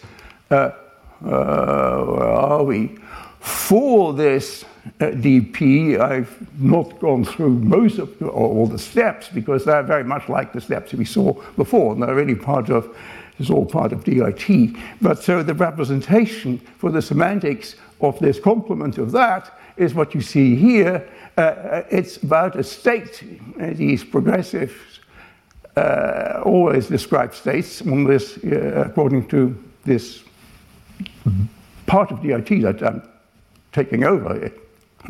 [0.50, 2.98] uh, uh, where are we?
[3.44, 4.64] For this
[5.02, 10.30] uh, DP, I've not gone through most of all the steps because they're very much
[10.30, 12.96] like the steps we saw before, and they're really part of
[13.38, 14.80] it's all part of DRT.
[15.02, 20.22] But so the representation for the semantics of this complement of that is what you
[20.22, 21.06] see here.
[21.36, 23.22] Uh, uh it's about a state.
[23.60, 25.00] Uh, these progressives
[25.76, 29.54] uh, always describe states on this, according to
[29.84, 30.24] this
[31.86, 33.02] part of DRT that I'm
[33.74, 34.58] taking over it.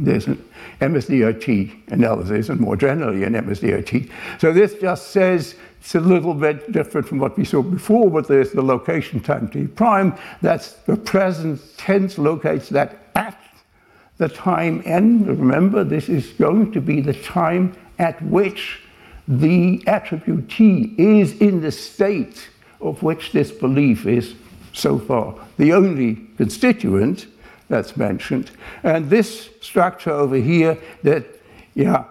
[0.00, 0.44] There's an
[0.80, 4.10] MSDRT analysis and more generally an MSDRT.
[4.40, 8.26] So this just says it's a little bit different from what we saw before, but
[8.26, 10.18] there's the location time t prime.
[10.42, 13.40] That's the present tense locates that at
[14.16, 15.24] the time n.
[15.26, 18.80] Remember, this is going to be the time at which
[19.28, 22.48] the attribute t is in the state
[22.80, 24.34] of which this belief is
[24.72, 27.26] so far the only constituent
[27.68, 28.50] that's mentioned.
[28.82, 31.24] And this structure over here that,
[31.74, 32.04] yeah,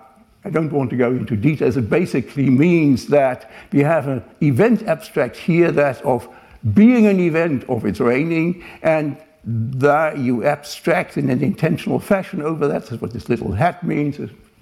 [0.45, 1.77] I don't want to go into details.
[1.77, 6.27] It basically means that we have an event abstract here that of
[6.73, 12.67] being an event of its raining, and that you abstract in an intensional fashion over
[12.67, 12.85] that.
[12.85, 14.17] That's what this little hat means,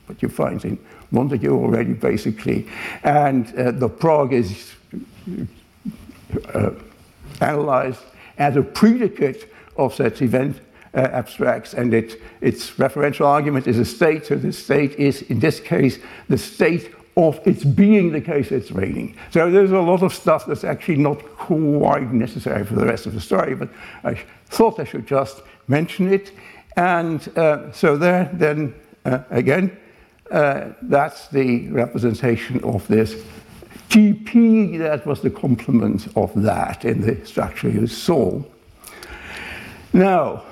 [0.07, 0.79] what you find in
[1.11, 2.67] Montague already, basically.
[3.03, 4.71] And uh, the prog is
[6.53, 6.71] uh,
[7.39, 8.01] analyzed
[8.37, 10.59] as a predicate of such event
[10.93, 15.39] uh, abstracts, and it, its referential argument is a state, so the state is, in
[15.39, 19.15] this case, the state of its being the case it's raining.
[19.31, 23.13] So there's a lot of stuff that's actually not quite necessary for the rest of
[23.13, 23.69] the story, but
[24.03, 24.15] I
[24.47, 26.31] thought I should just mention it.
[26.77, 28.73] And uh, so there, then
[29.05, 29.77] uh, again,
[30.31, 33.21] uh, that's the representation of this
[33.89, 38.41] TP, that was the complement of that in the structure you saw.
[39.91, 40.43] Now,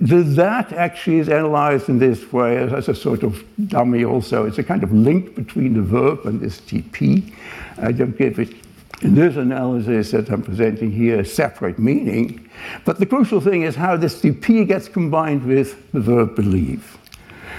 [0.00, 4.44] the that actually is analyzed in this way as a sort of dummy also.
[4.44, 7.32] It's a kind of link between the verb and this TP.
[7.78, 8.54] I don't give it
[9.02, 12.48] in this analysis that I'm presenting here a separate meaning.
[12.84, 16.98] But the crucial thing is how this TP gets combined with the verb believe.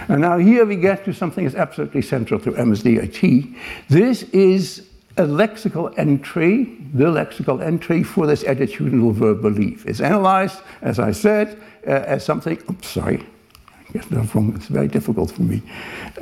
[0.08, 3.56] And now here we get to something that's absolutely central to MSDRT.
[3.90, 9.86] This is a lexical entry, the lexical entry for this attitudinal verb believe.
[9.88, 11.57] It's analyzed, as I said,
[11.88, 13.26] uh, as something, oops, sorry,
[13.68, 15.61] I get that wrong, it's very difficult for me.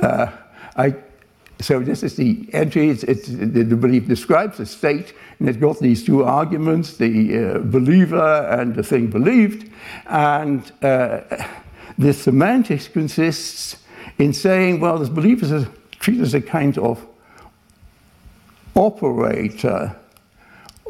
[0.00, 0.28] Uh,
[0.76, 0.94] I,
[1.60, 5.58] so this is the entry, it's, it's, the, the belief describes a state, and it's
[5.58, 9.70] got these two arguments, the uh, believer and the thing believed,
[10.06, 11.20] and uh,
[11.98, 13.76] the semantics consists
[14.18, 15.66] in saying, well, this belief is
[15.98, 17.04] treated as a kind of
[18.74, 19.96] operator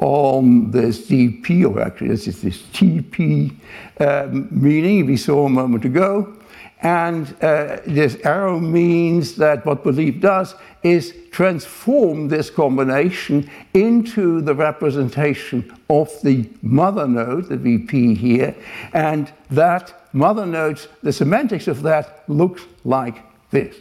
[0.00, 3.54] on this DP, or actually this is this TP
[4.00, 6.36] um, meaning we saw a moment ago.
[6.82, 14.54] And uh, this arrow means that what belief does is transform this combination into the
[14.54, 18.54] representation of the mother node, the VP here,
[18.92, 23.16] and that mother node, the semantics of that looks like
[23.50, 23.76] this.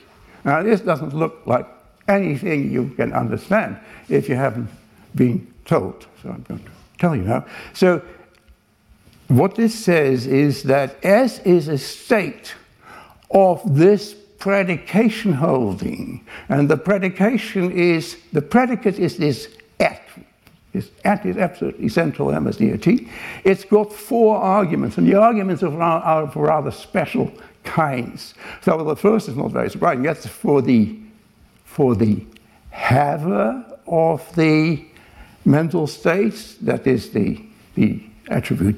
[0.45, 1.67] Now, this doesn't look like
[2.07, 3.77] anything you can understand
[4.09, 4.69] if you haven't
[5.15, 6.05] been told.
[6.21, 7.45] So I'm going to tell you now.
[7.73, 8.01] So,
[9.29, 12.53] what this says is that S is a state
[13.31, 19.47] of this predication holding, and the predication is the predicate is this
[19.79, 20.01] at.
[20.73, 23.09] This at is absolutely central in MSDRT.
[23.43, 27.31] It's got four arguments, and the arguments are, are of rather special
[27.63, 28.33] kinds.
[28.61, 30.03] So the first is not very surprising.
[30.03, 30.99] That's for the
[31.73, 32.23] for the
[32.69, 34.85] haver of the
[35.43, 37.43] mental states, that is the,
[37.73, 37.99] the
[38.29, 38.77] attribute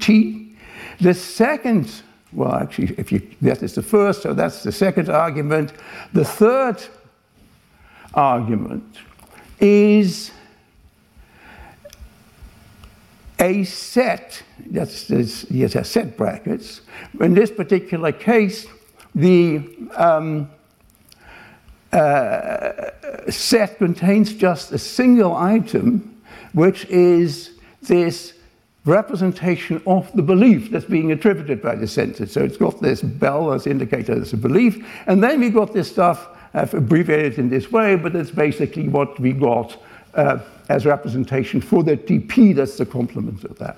[1.01, 1.91] The second,
[2.31, 5.73] well, actually, if you, that is the first, so that's the second argument.
[6.13, 6.81] The third
[8.13, 8.95] argument
[9.59, 10.31] is
[13.39, 16.79] a set, that's this, yes, a set brackets.
[17.19, 18.67] In this particular case,
[19.13, 19.67] the
[19.97, 20.49] um,
[21.95, 22.91] uh,
[23.29, 26.21] set contains just a single item
[26.53, 28.33] which is this
[28.85, 32.31] representation of the belief that's being attributed by the sentence.
[32.31, 35.89] So it's got this bell as indicator as a belief, and then we got this
[35.89, 39.77] stuff I've abbreviated in this way, but it's basically what we got
[40.13, 40.39] uh,
[40.69, 43.77] as representation for the TP, that's the complement of that.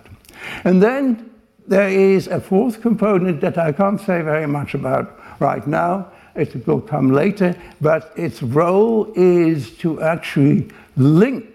[0.63, 1.31] And then
[1.67, 6.11] there is a fourth component that I can't say very much about right now.
[6.37, 11.45] It will come later, but its role is to actually link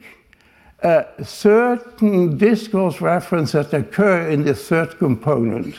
[0.83, 5.77] uh, certain discourse referents that occur in the third component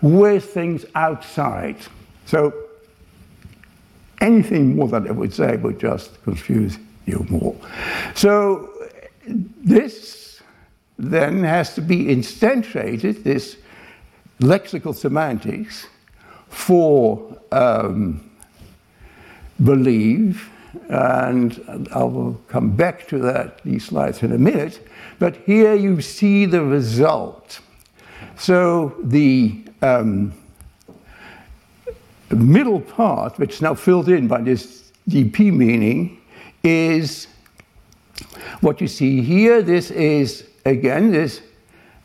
[0.00, 1.76] with things outside.
[2.24, 2.52] So
[4.20, 7.54] anything more that I would say would just confuse you more.
[8.14, 8.72] So
[9.26, 10.40] this
[10.98, 13.58] then has to be instantiated, this
[14.40, 15.86] lexical semantics,
[16.48, 18.30] for um,
[19.62, 20.50] believe
[20.88, 24.86] and I will come back to that, these slides in a minute.
[25.18, 27.60] But here you see the result.
[28.36, 30.32] So the um,
[32.30, 36.20] middle part, which is now filled in by this DP meaning,
[36.62, 37.28] is
[38.60, 39.62] what you see here.
[39.62, 41.40] This is, again, this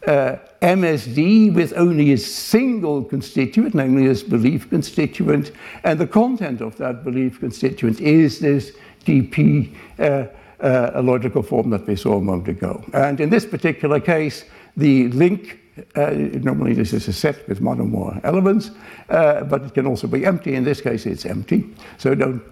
[0.07, 5.51] uh, MSD with only a single constituent, namely this belief constituent,
[5.83, 8.71] and the content of that belief constituent is this
[9.05, 10.25] DP uh,
[10.61, 12.83] uh, a logical form that we saw a moment ago.
[12.93, 14.45] And in this particular case,
[14.77, 15.59] the link,
[15.95, 18.69] uh, normally this is a set with one or more elements,
[19.09, 20.53] uh, but it can also be empty.
[20.53, 21.67] In this case, it's empty.
[21.97, 22.43] So don't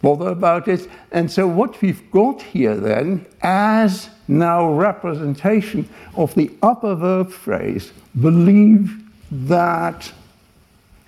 [0.00, 0.88] bother about it.
[1.10, 7.92] And so what we've got here then, as now representation of the upper verb phrase,
[8.20, 10.12] believe that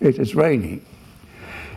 [0.00, 0.84] it is raining,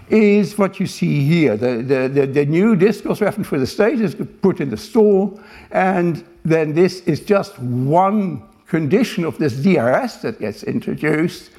[0.09, 1.55] is what you see here.
[1.55, 5.39] The, the, the, the, new discourse referent for the state is put in the store,
[5.71, 11.51] and then this is just one condition of this DRS that gets introduced.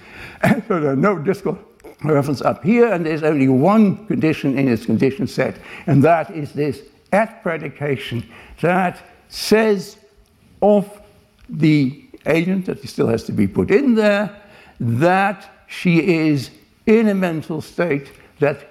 [0.68, 1.58] so there are no discourse
[2.02, 5.56] referent up here, and there's only one condition in its condition set,
[5.86, 8.26] and that is this at predication
[8.62, 9.96] that says
[10.60, 11.00] of
[11.48, 14.36] the agent that still has to be put in there
[14.78, 16.50] that she is
[16.86, 18.10] in a mental state
[18.40, 18.68] that,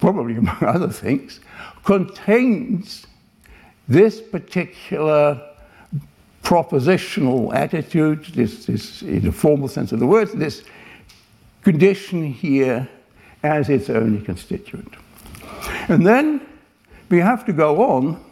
[0.00, 1.40] probably among other things,
[1.84, 3.06] contains
[3.88, 5.40] this particular
[6.42, 10.64] propositional attitude, this, this, in the formal sense of the word, this
[11.62, 12.88] condition here
[13.42, 14.94] as its only constituent.
[15.88, 16.46] And then
[17.08, 18.24] we have to go on.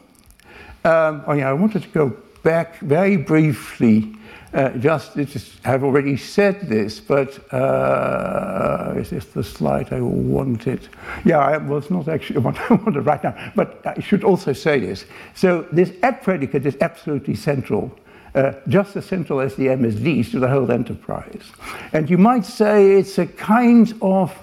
[0.85, 4.15] Um, oh, I wanted to go back very briefly.
[4.53, 10.89] Uh, just, just have already said this, but uh, is this the slide I wanted?
[11.25, 14.81] Yeah, I was not actually what I wanted right now, but I should also say
[14.81, 15.05] this.
[15.35, 17.97] So this at predicate is absolutely central
[18.35, 21.51] uh, just as central as the MSDs to the whole enterprise.
[21.93, 24.37] And you might say it's a kind of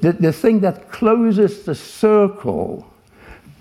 [0.00, 2.90] the, the thing that closes the circle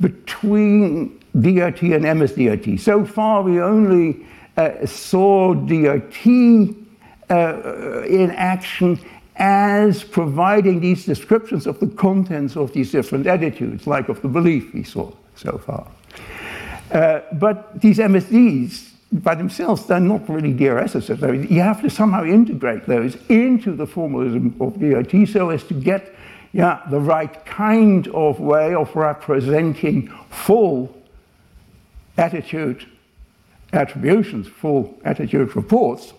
[0.01, 2.79] between DRT and MSDRT.
[2.79, 4.25] So far, we only
[4.57, 6.75] uh, saw DRT
[7.29, 8.99] uh, in action
[9.35, 14.73] as providing these descriptions of the contents of these different attitudes, like of the belief
[14.73, 15.87] we saw so far.
[16.91, 21.49] Uh, but these MSDs by themselves, they're not really DRSs.
[21.49, 26.13] You have to somehow integrate those into the formalism of DRT so as to get
[26.51, 30.95] yeah, the right kind of way of representing full
[32.19, 32.85] attitude
[33.73, 36.13] attributions, full attitude reports.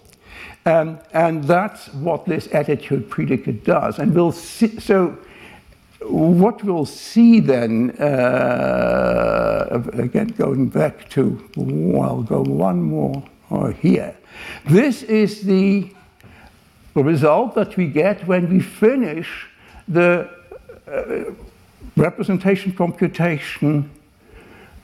[0.67, 3.99] Um, and that's what this attitude predicate does.
[3.99, 5.19] And we'll see, so
[6.03, 13.23] what we'll see then, uh, again, going back to, well, I'll go one more
[13.81, 14.15] here.
[14.67, 15.93] This is the
[16.95, 19.47] result that we get when we finish
[19.89, 20.31] the
[20.87, 21.33] uh,
[21.97, 23.91] representation computation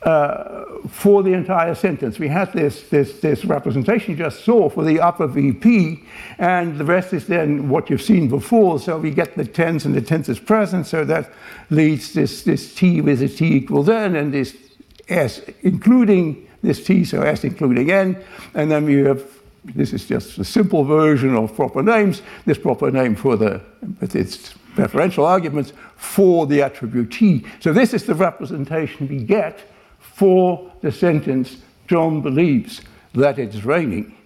[0.03, 2.19] uh, for the entire sentence.
[2.19, 6.05] We have this, this, this representation you just saw for the upper VP,
[6.39, 8.79] and the rest is then what you've seen before.
[8.79, 11.33] So we get the tense, and the tense is present, so that
[11.71, 14.57] leads this, this T with a T equals N, and this
[15.09, 18.23] S including this T, so S including N,
[18.55, 19.25] and then we have
[19.75, 23.61] this is just a simple version of proper names, this proper name for the,
[24.01, 27.45] with its referential arguments for the attribute T.
[27.61, 29.65] So this is the representation we get
[30.17, 31.59] for the sentence,
[31.89, 32.81] John believes
[33.15, 34.17] that it's raining.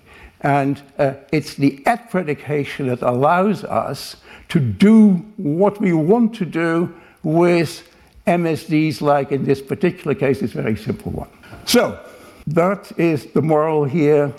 [0.40, 4.14] And uh, it's the at predication that allows us
[4.50, 7.88] to do what we want to do with
[8.24, 11.28] MSDs, like in this particular case, this very simple one.
[11.64, 11.98] So,
[12.46, 14.32] that is the moral here.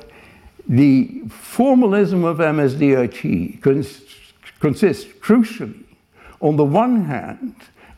[0.69, 4.01] The formalism of MSDRT cons-
[4.61, 5.83] consists crucially,
[6.39, 7.55] on the one hand,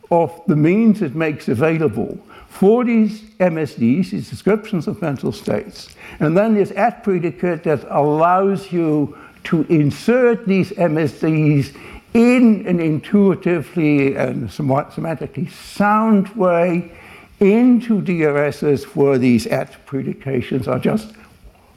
[0.10, 2.18] of the means it makes available
[2.54, 5.90] for these MSDs, these descriptions of mental states.
[6.20, 11.76] And then this at predicate that allows you to insert these MSDs
[12.14, 16.92] in an intuitively and somewhat semantically sound way
[17.40, 21.16] into DRSs where these at predications are just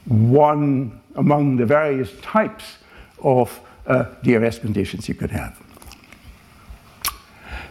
[0.05, 2.77] one among the various types
[3.23, 5.59] of uh, DRS conditions you could have.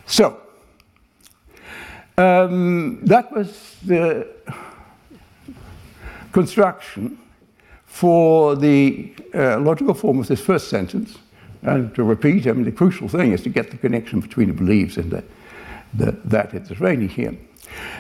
[0.07, 0.41] So,
[2.19, 4.27] um, that was the
[6.33, 7.19] construction
[7.87, 11.19] for the uh, logical form of this first sentence.
[11.63, 14.55] And to repeat, I mean, the crucial thing is to get the connection between the
[14.55, 15.25] beliefs and the,
[15.95, 17.37] the, that it is raining here.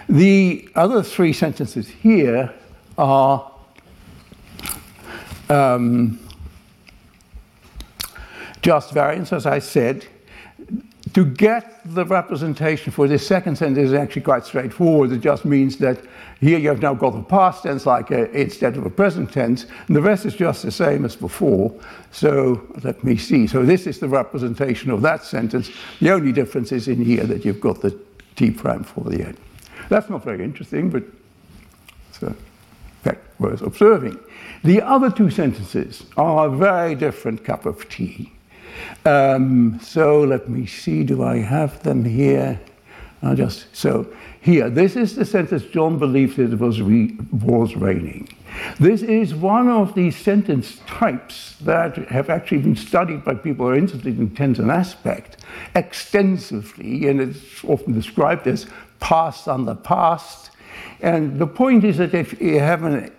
[0.08, 2.52] The other three sentences here
[2.96, 3.50] are
[5.48, 6.20] um,
[8.62, 10.06] just variants, as I said,
[11.16, 15.10] to get the representation for this second sentence is actually quite straightforward.
[15.10, 15.98] It just means that
[16.40, 19.64] here you have now got a past tense like a, instead of a present tense,
[19.86, 21.74] and the rest is just the same as before.
[22.12, 23.46] So let me see.
[23.46, 25.70] So this is the representation of that sentence.
[26.00, 27.98] The only difference is in here that you've got the
[28.34, 29.38] t prime for the end.
[29.88, 31.02] That's not very interesting, but
[32.10, 32.36] it's a
[33.04, 34.18] fact worth observing.
[34.64, 38.36] The other two sentences are a very different cup of tea.
[39.05, 42.61] Um, so let me see, do I have them here?
[43.22, 44.07] I'll just, so
[44.41, 48.29] here, this is the sentence John believed it was, re, was raining.
[48.79, 53.72] This is one of these sentence types that have actually been studied by people who
[53.72, 55.39] are interested in tense and aspect
[55.74, 58.66] extensively, and it's often described as
[59.01, 60.51] past under past.
[61.01, 63.11] And the point is that if you have an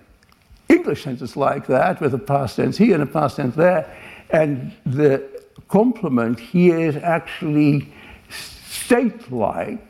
[0.69, 3.93] English sentence like that, with a past tense here and a past tense there,
[4.29, 5.36] and the
[5.67, 7.91] complement here is actually
[8.29, 9.85] state like,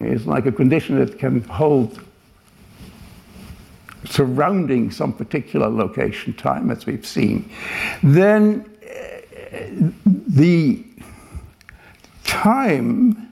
[0.00, 2.00] is like a condition that can hold
[4.04, 7.48] surrounding some particular location time, as we've seen,
[8.02, 10.84] then uh, the
[12.24, 13.28] time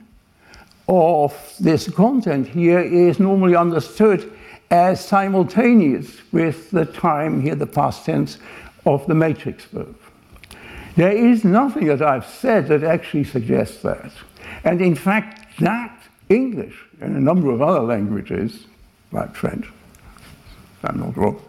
[0.88, 4.32] of this content here is normally understood
[4.70, 8.38] as simultaneous with the time here, the past tense
[8.86, 9.99] of the matrix verb.
[11.00, 14.12] There is nothing that I've said that actually suggests that.
[14.64, 15.98] And in fact, that
[16.28, 18.66] English and a number of other languages,
[19.10, 19.66] like French,
[20.84, 21.42] I'm not wrong,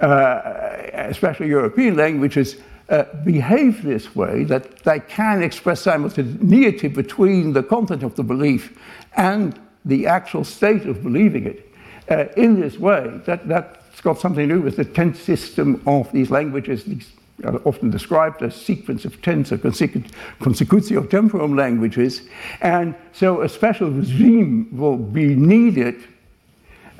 [0.00, 2.56] uh, especially European languages,
[2.90, 8.78] uh, behave this way that they can express simultaneity between the content of the belief
[9.16, 11.72] and the actual state of believing it
[12.10, 13.18] uh, in this way.
[13.24, 16.84] That, that's got something to do with the tense system of these languages.
[16.84, 17.10] These
[17.44, 22.22] are often described as sequence of tense or consecutio temporum languages.
[22.60, 26.02] And so a special regime will be needed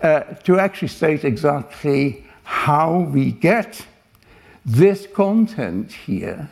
[0.02, 3.86] uh, to actually state exactly how we get
[4.64, 6.48] this content here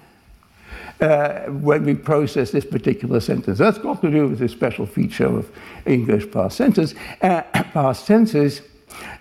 [1.00, 3.58] uh, when we process this particular sentence.
[3.58, 5.50] That's got to do with this special feature of
[5.86, 8.62] English past tenses, uh, past tenses.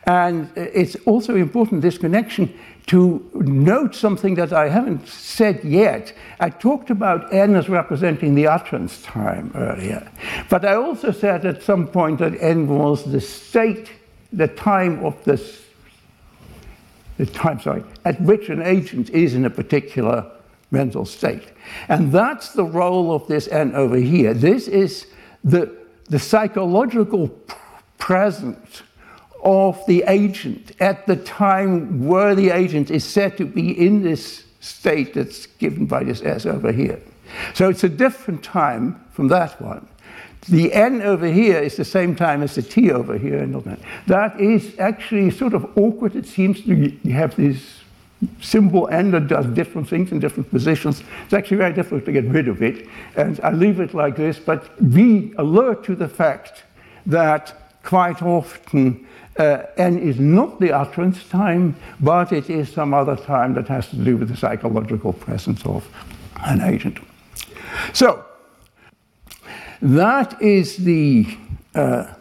[0.05, 2.53] And it's also important, this connection,
[2.87, 6.13] to note something that I haven't said yet.
[6.39, 10.09] I talked about n as representing the utterance time earlier,
[10.49, 13.91] but I also said at some point that n was the state,
[14.31, 15.65] the time of this,
[17.17, 20.25] the time, sorry, at which an agent is in a particular
[20.71, 21.51] mental state.
[21.89, 24.33] And that's the role of this n over here.
[24.33, 25.07] This is
[25.43, 27.27] the, the psychological
[27.97, 28.83] presence
[29.47, 34.43] of the agent at the time where the agent is said to be in this
[34.59, 36.99] state that's given by this S over here.
[37.53, 39.87] So it's a different time from that one.
[40.49, 43.37] The N over here is the same time as the T over here.
[43.37, 43.79] And all that.
[44.07, 46.17] That is actually sort of awkward.
[46.17, 47.79] It seems to have this
[48.41, 51.03] symbol N that does different things in different positions.
[51.23, 52.85] It's actually very difficult to get rid of it.
[53.15, 56.63] And I leave it like this, but be alert to the fact
[57.05, 59.06] that quite often
[59.37, 63.87] uh, N is not the utterance time, but it is some other time that has
[63.89, 65.87] to do with the psychological presence of
[66.45, 66.99] an agent.
[67.93, 68.25] So,
[69.81, 71.37] that is the
[71.75, 72.13] uh,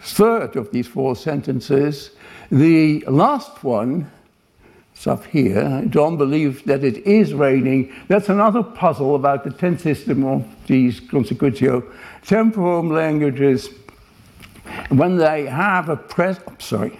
[0.00, 2.10] third of these four sentences.
[2.50, 4.10] The last one
[4.96, 5.84] is up here.
[5.88, 7.94] John believes that it is raining.
[8.08, 11.82] That's another puzzle about the tense system of these consecutio
[12.22, 13.68] temporum languages
[14.88, 16.98] when they have a pres- sorry,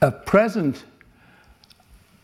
[0.00, 0.84] a present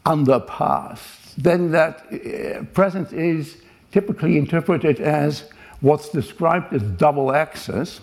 [0.04, 3.58] under past, then that uh, present is
[3.92, 5.50] typically interpreted as
[5.80, 8.00] what's described as double access.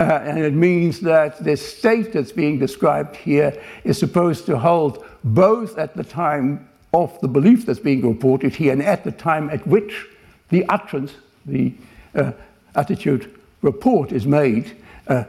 [0.00, 3.52] Uh, and it means that the state that's being described here
[3.84, 8.72] is supposed to hold both at the time of the belief that's being reported here
[8.72, 10.06] and at the time at which
[10.50, 11.12] the utterance,
[11.46, 11.72] the
[12.14, 12.32] uh,
[12.74, 14.76] attitude report is made.
[15.08, 15.24] Uh,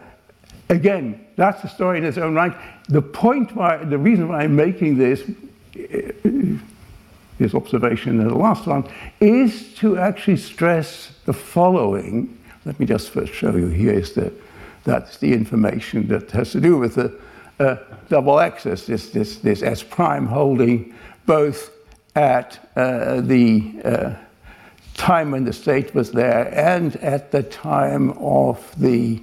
[0.70, 2.56] Again, that's a story in its own right.
[2.88, 5.24] The point why, the reason why I'm making this,
[7.38, 8.90] this observation and the last one,
[9.20, 12.38] is to actually stress the following.
[12.66, 13.68] Let me just first show you.
[13.68, 14.32] Here is the,
[14.84, 17.20] that's the information that has to do with the
[17.60, 17.78] uh,
[18.10, 20.94] double access, this, this, this S prime holding
[21.26, 21.72] both
[22.16, 24.14] at uh, the uh,
[24.94, 29.22] time when the state was there and at the time of the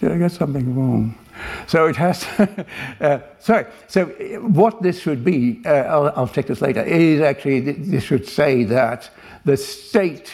[0.00, 1.18] did I get something wrong?
[1.66, 2.24] So it has,
[3.00, 4.06] uh, sorry, so
[4.40, 8.64] what this should be, uh, I'll, I'll take this later, is actually, this should say
[8.64, 9.10] that
[9.44, 10.32] the state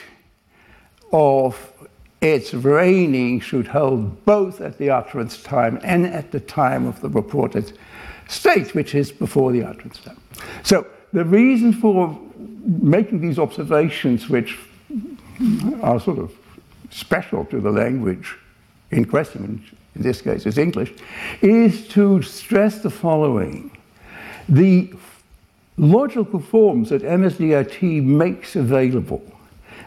[1.13, 1.73] of
[2.21, 7.09] its raining should hold both at the utterance time and at the time of the
[7.09, 7.79] reported
[8.29, 10.21] state, which is before the utterance time.
[10.63, 12.19] So the reason for
[12.65, 14.59] making these observations, which
[15.83, 16.33] are sort of
[16.91, 18.37] special to the language
[18.91, 19.63] in question,
[19.95, 20.93] in this case is English,
[21.43, 23.71] is to stress the following.
[24.49, 24.93] The
[25.77, 29.23] logical forms that MSDRT makes available,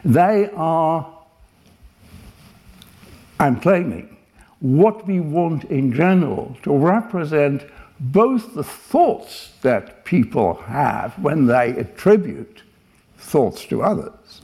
[0.06, 1.12] they are,
[3.40, 4.18] I'm claiming,
[4.60, 7.66] what we want in general to represent
[8.00, 12.62] both the thoughts that people have when they attribute
[13.18, 14.42] thoughts to others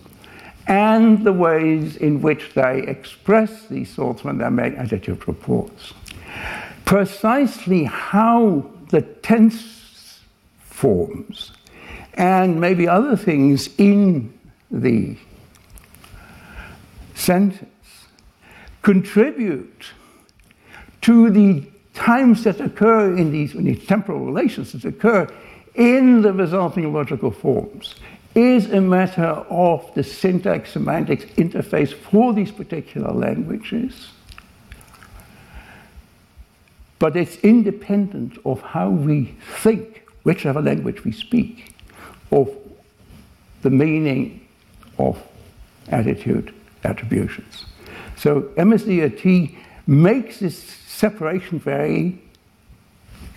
[0.67, 5.93] and the ways in which they express these thoughts when they make attitude reports.
[6.85, 10.19] Precisely how the tense
[10.59, 11.51] forms
[12.13, 14.33] and maybe other things in
[14.69, 15.17] the
[17.15, 17.69] sentence
[18.81, 19.85] contribute
[21.01, 25.27] to the times that occur in these, in these temporal relations that occur
[25.75, 27.95] in the resulting logical forms
[28.37, 34.09] is a matter of the syntax semantics interface for these particular languages.
[36.99, 41.73] But it's independent of how we think, whichever language we speak,
[42.31, 42.55] of
[43.63, 44.47] the meaning
[44.99, 45.19] of
[45.89, 47.65] attitude attributions.
[48.17, 49.55] So MSDRT
[49.87, 52.21] makes this separation very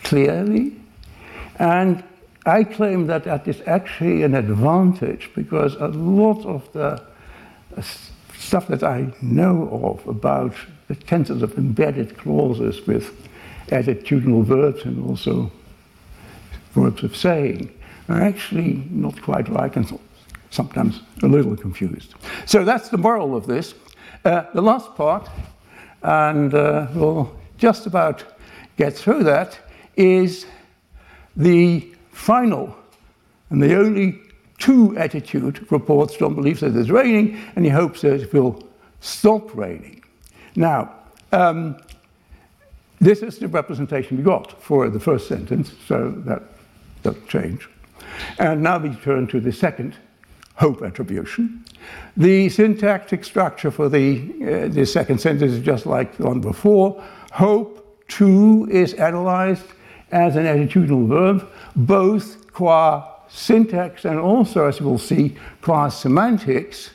[0.02, 0.76] clearly,
[1.58, 2.04] and
[2.46, 7.02] I claim that that is actually an advantage because a lot of the
[8.36, 10.54] stuff that I know of about
[10.88, 13.28] the tenses of embedded clauses with
[13.68, 15.52] attitudinal verbs and also
[16.72, 17.72] verbs of saying
[18.08, 19.98] are actually not quite right and
[20.50, 22.14] sometimes a little confused.
[22.46, 23.74] So that's the moral of this.
[24.24, 25.28] Uh, the last part,
[26.02, 28.24] and uh, we'll just about
[28.76, 29.58] get through that,
[29.96, 30.46] is
[31.36, 31.89] the
[32.20, 32.76] final
[33.48, 34.20] and the only
[34.58, 38.62] two attitude reports John believes that it's raining and he hopes that it will
[39.00, 40.04] stop raining.
[40.54, 40.94] Now,
[41.32, 41.78] um,
[43.00, 46.42] this is the representation we got for the first sentence, so that
[47.02, 47.68] doesn't change.
[48.38, 49.96] And now we turn to the second
[50.56, 51.64] hope attribution.
[52.18, 57.02] The syntactic structure for the, uh, the second sentence is just like the one before.
[57.32, 59.64] Hope, too, is analyzed
[60.12, 66.90] as an attitudinal verb, both qua syntax and also, as we'll see, qua semantics.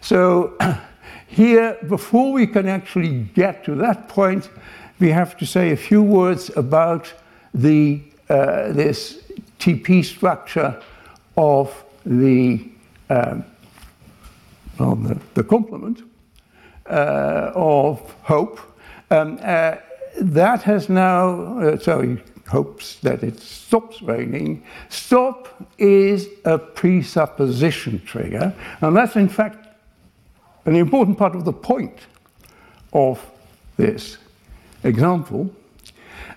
[0.00, 0.56] So
[1.26, 4.48] here, before we can actually get to that point,
[5.00, 7.12] we have to say a few words about
[7.54, 9.22] the, uh, this
[9.58, 10.80] TP structure
[11.36, 12.68] of the,
[13.10, 13.44] um,
[14.78, 16.02] well, the, the complement
[16.86, 18.60] uh, of hope.
[19.10, 19.76] Um, uh,
[20.20, 22.18] that has now, uh, so he
[22.52, 24.62] hopes that it stops raining.
[24.90, 25.48] Stop
[25.78, 29.68] is a presupposition trigger, and that's in fact
[30.66, 31.98] an important part of the point
[32.92, 33.18] of
[33.78, 34.18] this
[34.84, 35.50] example.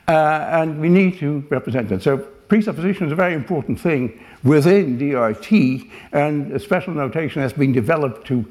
[0.07, 2.01] Uh, and we need to represent it.
[2.01, 7.73] So presupposition is a very important thing within DRT, and a special notation has been
[7.73, 8.45] developed to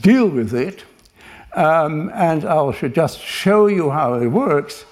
[0.00, 0.84] deal with it.
[1.54, 4.84] Um, and I will just show you how it works.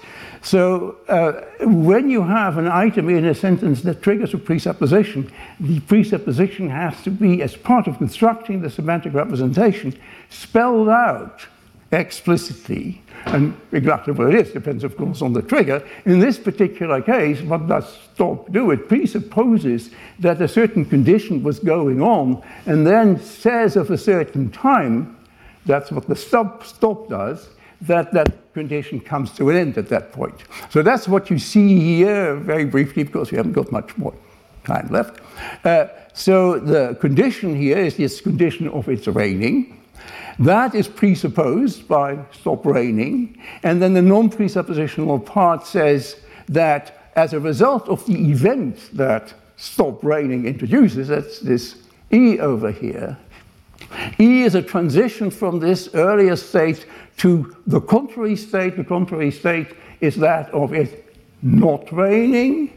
[0.43, 1.33] So uh,
[1.65, 7.01] when you have an item in a sentence that triggers a presupposition, the presupposition has
[7.03, 9.97] to be, as part of constructing the semantic representation,
[10.29, 11.45] spelled out
[11.91, 15.85] explicitly and exactly what it is depends, of course, on the trigger.
[16.05, 18.71] In this particular case, what does stop do?
[18.71, 24.49] It presupposes that a certain condition was going on and then says of a certain
[24.49, 25.17] time,
[25.65, 27.49] that's what the stop, stop does,
[27.81, 30.35] that that condition comes to an end at that point.
[30.69, 34.13] So that's what you see here, very briefly, because we haven't got much more
[34.63, 35.19] time left.
[35.65, 39.81] Uh, so the condition here is this condition of it's raining.
[40.39, 46.17] That is presupposed by stop raining, and then the non presuppositional part says
[46.49, 51.75] that as a result of the event that stop raining introduces, that's this
[52.11, 53.17] E over here,
[54.19, 56.85] E is a transition from this earlier state
[57.17, 58.77] to the contrary state.
[58.77, 62.71] The contrary state is that of it not raining,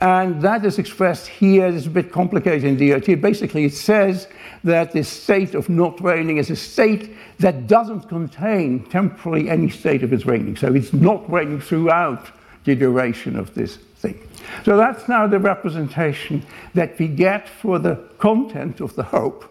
[0.00, 1.66] and that is expressed here.
[1.66, 3.20] It's a bit complicated in DRT.
[3.20, 4.28] Basically, it says
[4.64, 10.02] that this state of not raining is a state that doesn't contain temporarily any state
[10.02, 10.56] of its raining.
[10.56, 12.30] So it's not raining throughout
[12.64, 14.18] the duration of this thing.
[14.64, 16.44] So that's now the representation
[16.74, 19.44] that we get for the content of the hope.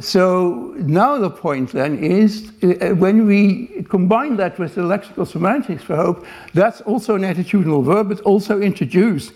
[0.00, 5.84] So now the point then is uh, when we combine that with the lexical semantics
[5.84, 9.32] for hope, that's also an attitudinal verb, but also introduces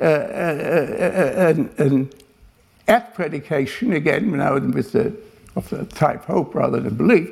[0.00, 2.10] uh, uh, uh, an, an
[2.88, 5.14] at predication, again, now with the,
[5.54, 7.30] of the type hope rather than belief.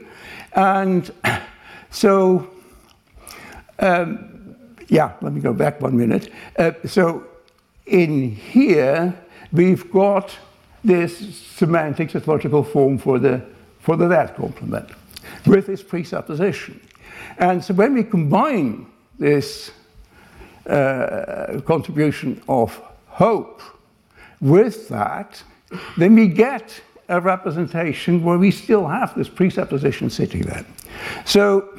[0.54, 1.10] And
[1.90, 2.48] so,
[3.80, 4.56] um,
[4.88, 6.32] yeah, let me go back one minute.
[6.56, 7.24] Uh, so
[7.86, 9.14] in here,
[9.52, 10.36] we've got
[10.84, 13.42] this semantics, this logical form for the,
[13.80, 14.88] for the that complement
[15.46, 16.80] with this presupposition.
[17.38, 18.86] And so when we combine
[19.18, 19.70] this
[20.66, 23.62] uh, contribution of hope
[24.40, 25.42] with that,
[25.96, 30.64] then we get a representation where we still have this presupposition sitting there.
[31.24, 31.78] So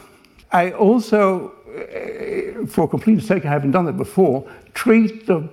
[0.52, 5.50] I also, uh, for completeness sake, I haven't done it before, treat the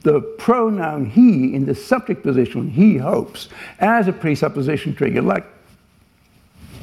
[0.00, 5.44] the pronoun he in the subject position, he hopes, as a presupposition trigger, like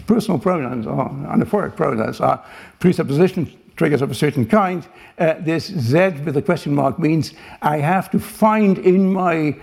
[0.08, 2.44] personal pronouns are, anaphoric pronouns are
[2.80, 4.88] presupposition triggers of a certain kind.
[5.18, 9.56] Uh, this Z with a question mark means I have to find in my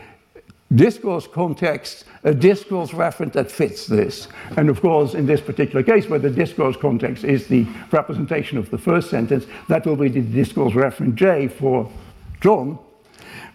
[0.74, 4.28] discourse context a discourse referent that fits this.
[4.56, 8.70] And of course, in this particular case, where the discourse context is the representation of
[8.70, 11.90] the first sentence, that will be the discourse referent J for
[12.40, 12.78] John.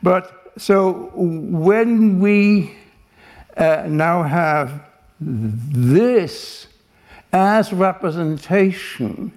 [0.03, 2.75] But so when we
[3.57, 4.81] uh, now have
[5.19, 6.67] this
[7.33, 9.31] as representation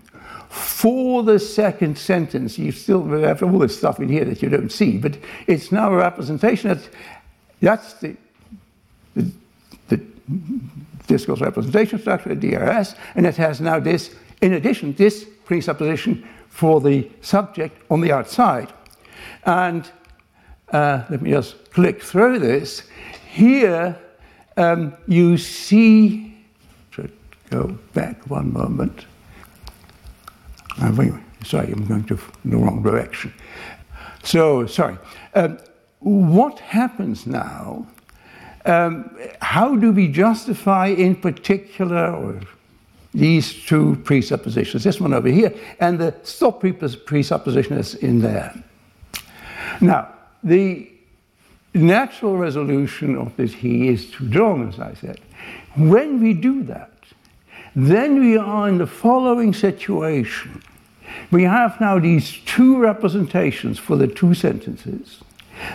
[0.48, 4.70] for the second sentence, you still have all this stuff in here that you don't
[4.70, 6.88] see, but it's now a representation that
[7.60, 8.16] that's the,
[9.14, 9.30] the,
[9.88, 10.00] the
[11.06, 17.08] discourse representation structure, DRS, and it has now this, in addition, this presupposition for the
[17.20, 18.72] subject on the outside.
[19.44, 19.90] And
[20.74, 22.82] uh, let me just click through this.
[23.30, 23.96] Here
[24.56, 26.36] um, you see,
[27.50, 29.06] go back one moment.
[30.80, 30.92] Uh,
[31.44, 33.32] sorry, I'm going to the wrong direction.
[34.24, 34.98] So, sorry.
[35.34, 35.58] Um,
[36.00, 37.86] what happens now?
[38.64, 42.40] Um, how do we justify, in particular,
[43.12, 46.64] these two presuppositions, this one over here, and the stop
[47.06, 48.52] presupposition is in there?
[49.80, 50.08] Now,
[50.44, 50.90] the
[51.72, 55.20] natural resolution of this he is to John, as I said.
[55.76, 56.92] When we do that,
[57.74, 60.62] then we are in the following situation.
[61.30, 65.20] We have now these two representations for the two sentences.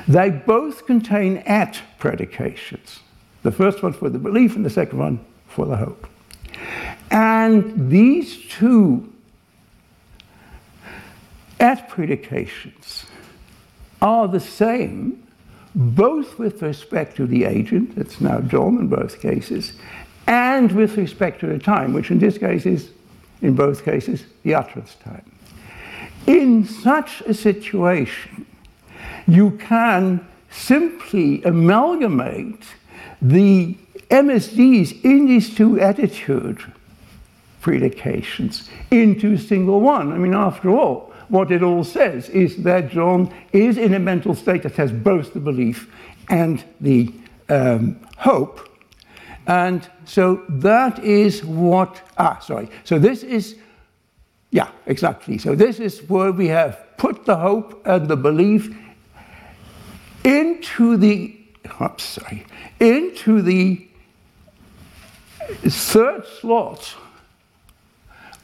[0.07, 2.99] They both contain at predications.
[3.43, 6.07] The first one for the belief and the second one for the hope.
[7.11, 9.11] And these two
[11.59, 13.05] at predications
[14.01, 15.23] are the same
[15.75, 19.73] both with respect to the agent, it's now John in both cases,
[20.27, 22.91] and with respect to the time, which in this case is,
[23.41, 25.31] in both cases, the utterance time.
[26.27, 28.45] In such a situation,
[29.27, 32.63] you can simply amalgamate
[33.21, 33.77] the
[34.09, 36.61] MSDs in these two attitude
[37.61, 40.11] predications into a single one.
[40.11, 44.35] I mean, after all, what it all says is that John is in a mental
[44.35, 45.93] state that has both the belief
[46.29, 47.13] and the
[47.49, 48.67] um, hope.
[49.47, 52.69] And so that is what, ah, sorry.
[52.83, 53.55] So this is,
[54.51, 55.37] yeah, exactly.
[55.37, 58.75] So this is where we have put the hope and the belief
[60.23, 61.35] into the,
[61.81, 62.45] oops, sorry,
[62.79, 63.87] into the
[65.67, 66.95] third slot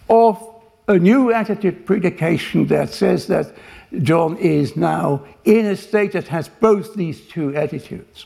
[0.09, 0.54] of
[0.87, 3.53] a new attitude predication that says that
[4.01, 8.25] John is now in a state that has both these two attitudes.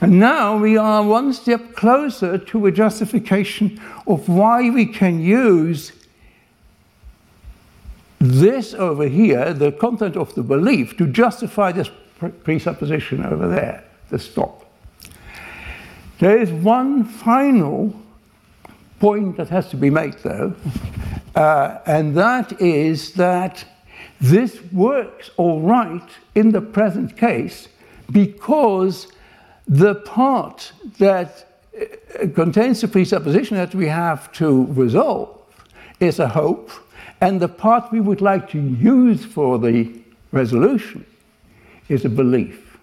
[0.00, 5.92] And now we are one step closer to a justification of why we can use
[8.18, 11.90] this over here, the content of the belief, to justify this
[12.44, 14.64] presupposition over there, the stop.
[16.20, 17.94] There is one final
[19.00, 20.54] point that has to be made, though,
[21.34, 23.64] uh, and that is that
[24.20, 27.68] this works all right in the present case
[28.10, 29.08] because
[29.66, 35.38] the part that uh, contains the presupposition that we have to resolve
[36.00, 36.70] is a hope,
[37.20, 39.92] and the part we would like to use for the
[40.32, 41.06] resolution
[41.88, 42.78] is a belief.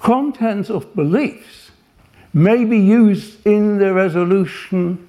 [0.00, 1.70] Contents of beliefs
[2.32, 5.08] may be used in the resolution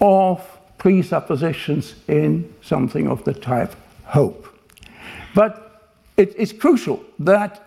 [0.00, 3.74] of presuppositions in something of the type
[4.04, 4.46] hope.
[5.34, 7.62] But it is crucial that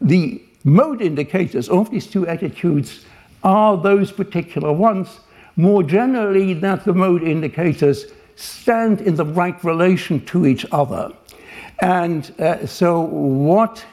[0.00, 3.04] the mode indicators of these two attitudes
[3.42, 5.20] are those particular ones,
[5.56, 8.06] more generally, that the mode indicators
[8.36, 11.12] stand in the right relation to each other.
[11.80, 13.84] And uh, so, what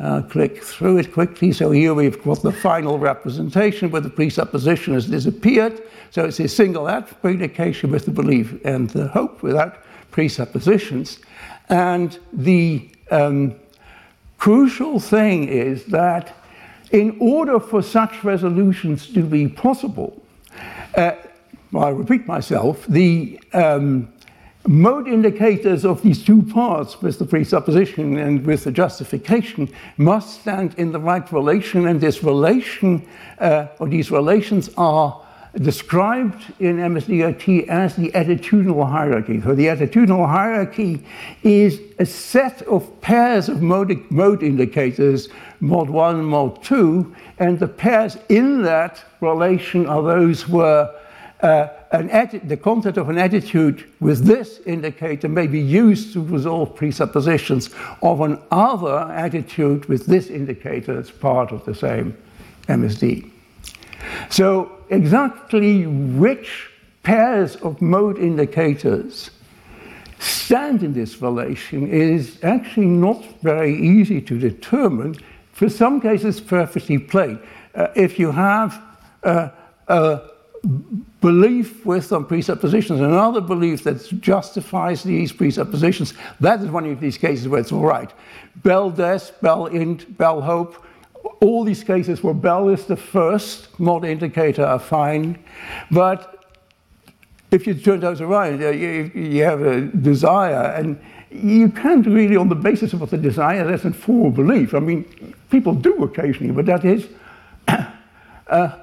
[0.00, 1.52] uh, click through it quickly.
[1.52, 5.82] So here we've got the final representation where the presupposition has disappeared.
[6.10, 9.78] So it's a single at predication with the belief and the hope without
[10.10, 11.18] presuppositions.
[11.68, 13.54] And the um,
[14.38, 16.36] crucial thing is that
[16.90, 20.22] in order for such resolutions to be possible,
[20.96, 21.12] uh,
[21.74, 24.11] I repeat myself, the um,
[24.66, 30.74] mode indicators of these two parts with the presupposition and with the justification must stand
[30.76, 33.06] in the right relation and this relation
[33.38, 35.20] uh, or these relations are
[35.56, 39.40] described in MSDRT as the attitudinal hierarchy.
[39.42, 41.04] So the attitudinal hierarchy
[41.42, 45.28] is a set of pairs of mode, mode indicators,
[45.60, 50.90] mod 1 and mod 2, and the pairs in that relation are those where
[51.42, 51.68] uh,
[52.44, 57.70] the content of an attitude with this indicator may be used to resolve presuppositions
[58.00, 62.16] of an other attitude with this indicator as part of the same
[62.68, 63.28] MSD.
[64.30, 66.70] So exactly which
[67.02, 69.30] pairs of mode indicators
[70.20, 75.16] stand in this relation is actually not very easy to determine.
[75.52, 77.40] For some cases, perfectly plain.
[77.74, 78.80] Uh, if you have
[79.24, 79.48] uh,
[79.88, 80.31] a
[81.20, 87.18] belief with some presuppositions, another belief that justifies these presuppositions, that is one of these
[87.18, 88.12] cases where it's all right.
[88.56, 90.84] Bell des, bell int, bell hope,
[91.40, 95.38] all these cases where bell is the first mod indicator are fine,
[95.90, 96.44] but
[97.50, 100.98] if you turn those around, you, you have a desire, and
[101.30, 104.74] you can't really, on the basis of what the desire is, inform belief.
[104.74, 107.08] I mean, people do occasionally, but that is
[107.68, 107.88] a
[108.48, 108.78] uh,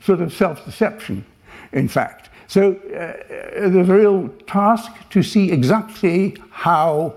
[0.00, 1.24] sort of self deception,
[1.72, 2.30] in fact.
[2.46, 7.14] So uh, there's a real task to see exactly how,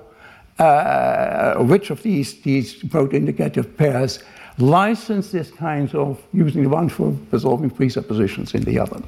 [0.60, 4.24] uh, which of these, these mode indicative pairs
[4.60, 9.02] license this kind of using the one for resolving presuppositions in the other.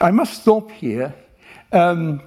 [0.00, 1.14] I must stop here.
[1.72, 2.20] Um,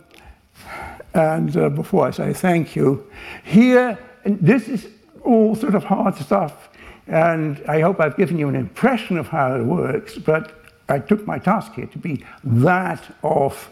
[1.14, 3.06] and uh, before I say thank you,
[3.44, 4.88] here, this is
[5.24, 6.70] all sort of hard stuff,
[7.08, 11.26] and I hope I've given you an impression of how it works, but I took
[11.26, 13.70] my task here to be that of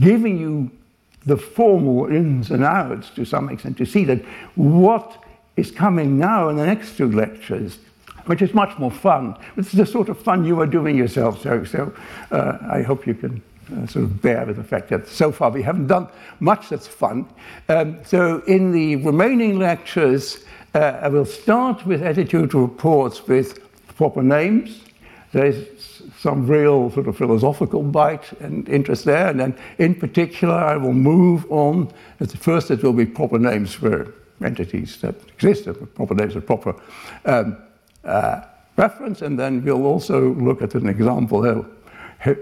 [0.00, 0.70] giving you
[1.26, 5.22] the formal ins and outs to some extent, to see that what
[5.56, 7.78] is coming now in the next two lectures
[8.28, 9.34] which is much more fun.
[9.56, 11.40] It's the sort of fun you are doing yourself.
[11.40, 11.92] So, so
[12.30, 13.42] uh, I hope you can
[13.72, 16.08] uh, sort of bear with the fact that so far we haven't done
[16.40, 17.26] much that's fun.
[17.70, 20.44] Um, so in the remaining lectures,
[20.74, 23.58] uh, I will start with attitude reports with
[23.96, 24.84] proper names.
[25.32, 29.28] There's some real sort of philosophical bite and interest there.
[29.28, 31.90] And then in particular, I will move on.
[32.20, 34.14] At first, it will be proper names for
[34.44, 36.74] entities that exist, proper names of proper
[37.24, 37.56] um,
[38.04, 38.42] uh,
[38.76, 41.66] reference, and then we'll also look at an example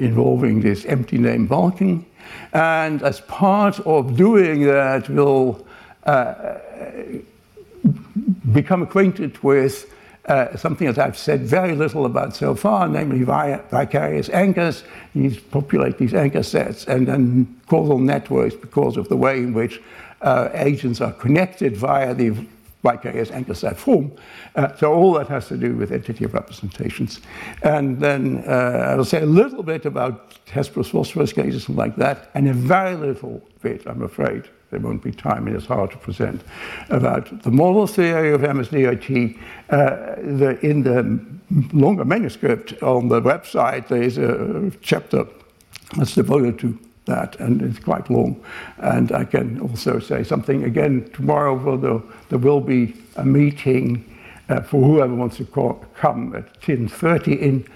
[0.01, 2.05] involving this empty name Vulcan.
[2.53, 5.67] And as part of doing that, we'll
[6.05, 6.55] uh,
[8.53, 9.93] become acquainted with
[10.27, 14.85] uh, something that I've said very little about so far, namely vicarious anchors.
[15.15, 19.81] These populate these anchor sets and then causal networks because of the way in which
[20.23, 22.35] uh, agents are connected via the
[22.83, 24.13] vicarious anchor set form.
[24.55, 27.21] Uh, so all that has to do with entity representations.
[27.63, 32.31] And then uh, I'll say a little bit about Hesperus phosphorus cases and like that,
[32.35, 35.97] and a very little bit, I'm afraid, there won't be time, and it's hard to
[35.99, 36.43] present,
[36.91, 39.39] about the model theory of MSDRT.
[39.71, 39.77] Uh,
[40.17, 41.21] the, in the
[41.73, 45.27] longer manuscript on the website, there is a chapter
[45.97, 48.43] that's devoted to that, and it's quite long.
[48.79, 51.77] And I can also say something again tomorrow.
[51.77, 54.05] There, there will be a meeting
[54.49, 57.67] uh, for whoever wants to call, come at 10:30 in.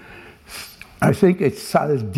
[1.01, 2.11] I think it's 10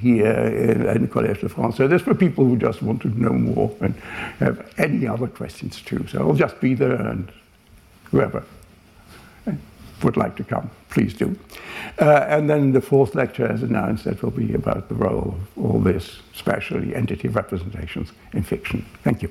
[0.00, 1.76] here in, Collège de France.
[1.76, 3.94] So that's for people who just want to know more and
[4.38, 6.06] have any other questions too.
[6.08, 7.30] So I'll just be there and
[8.10, 8.44] whoever
[10.02, 11.36] would like to come, please do.
[12.00, 15.64] Uh, and then the fourth lecture, as announced, that will be about the role of
[15.64, 18.84] all this, especially entity representations in fiction.
[19.02, 19.30] Thank you.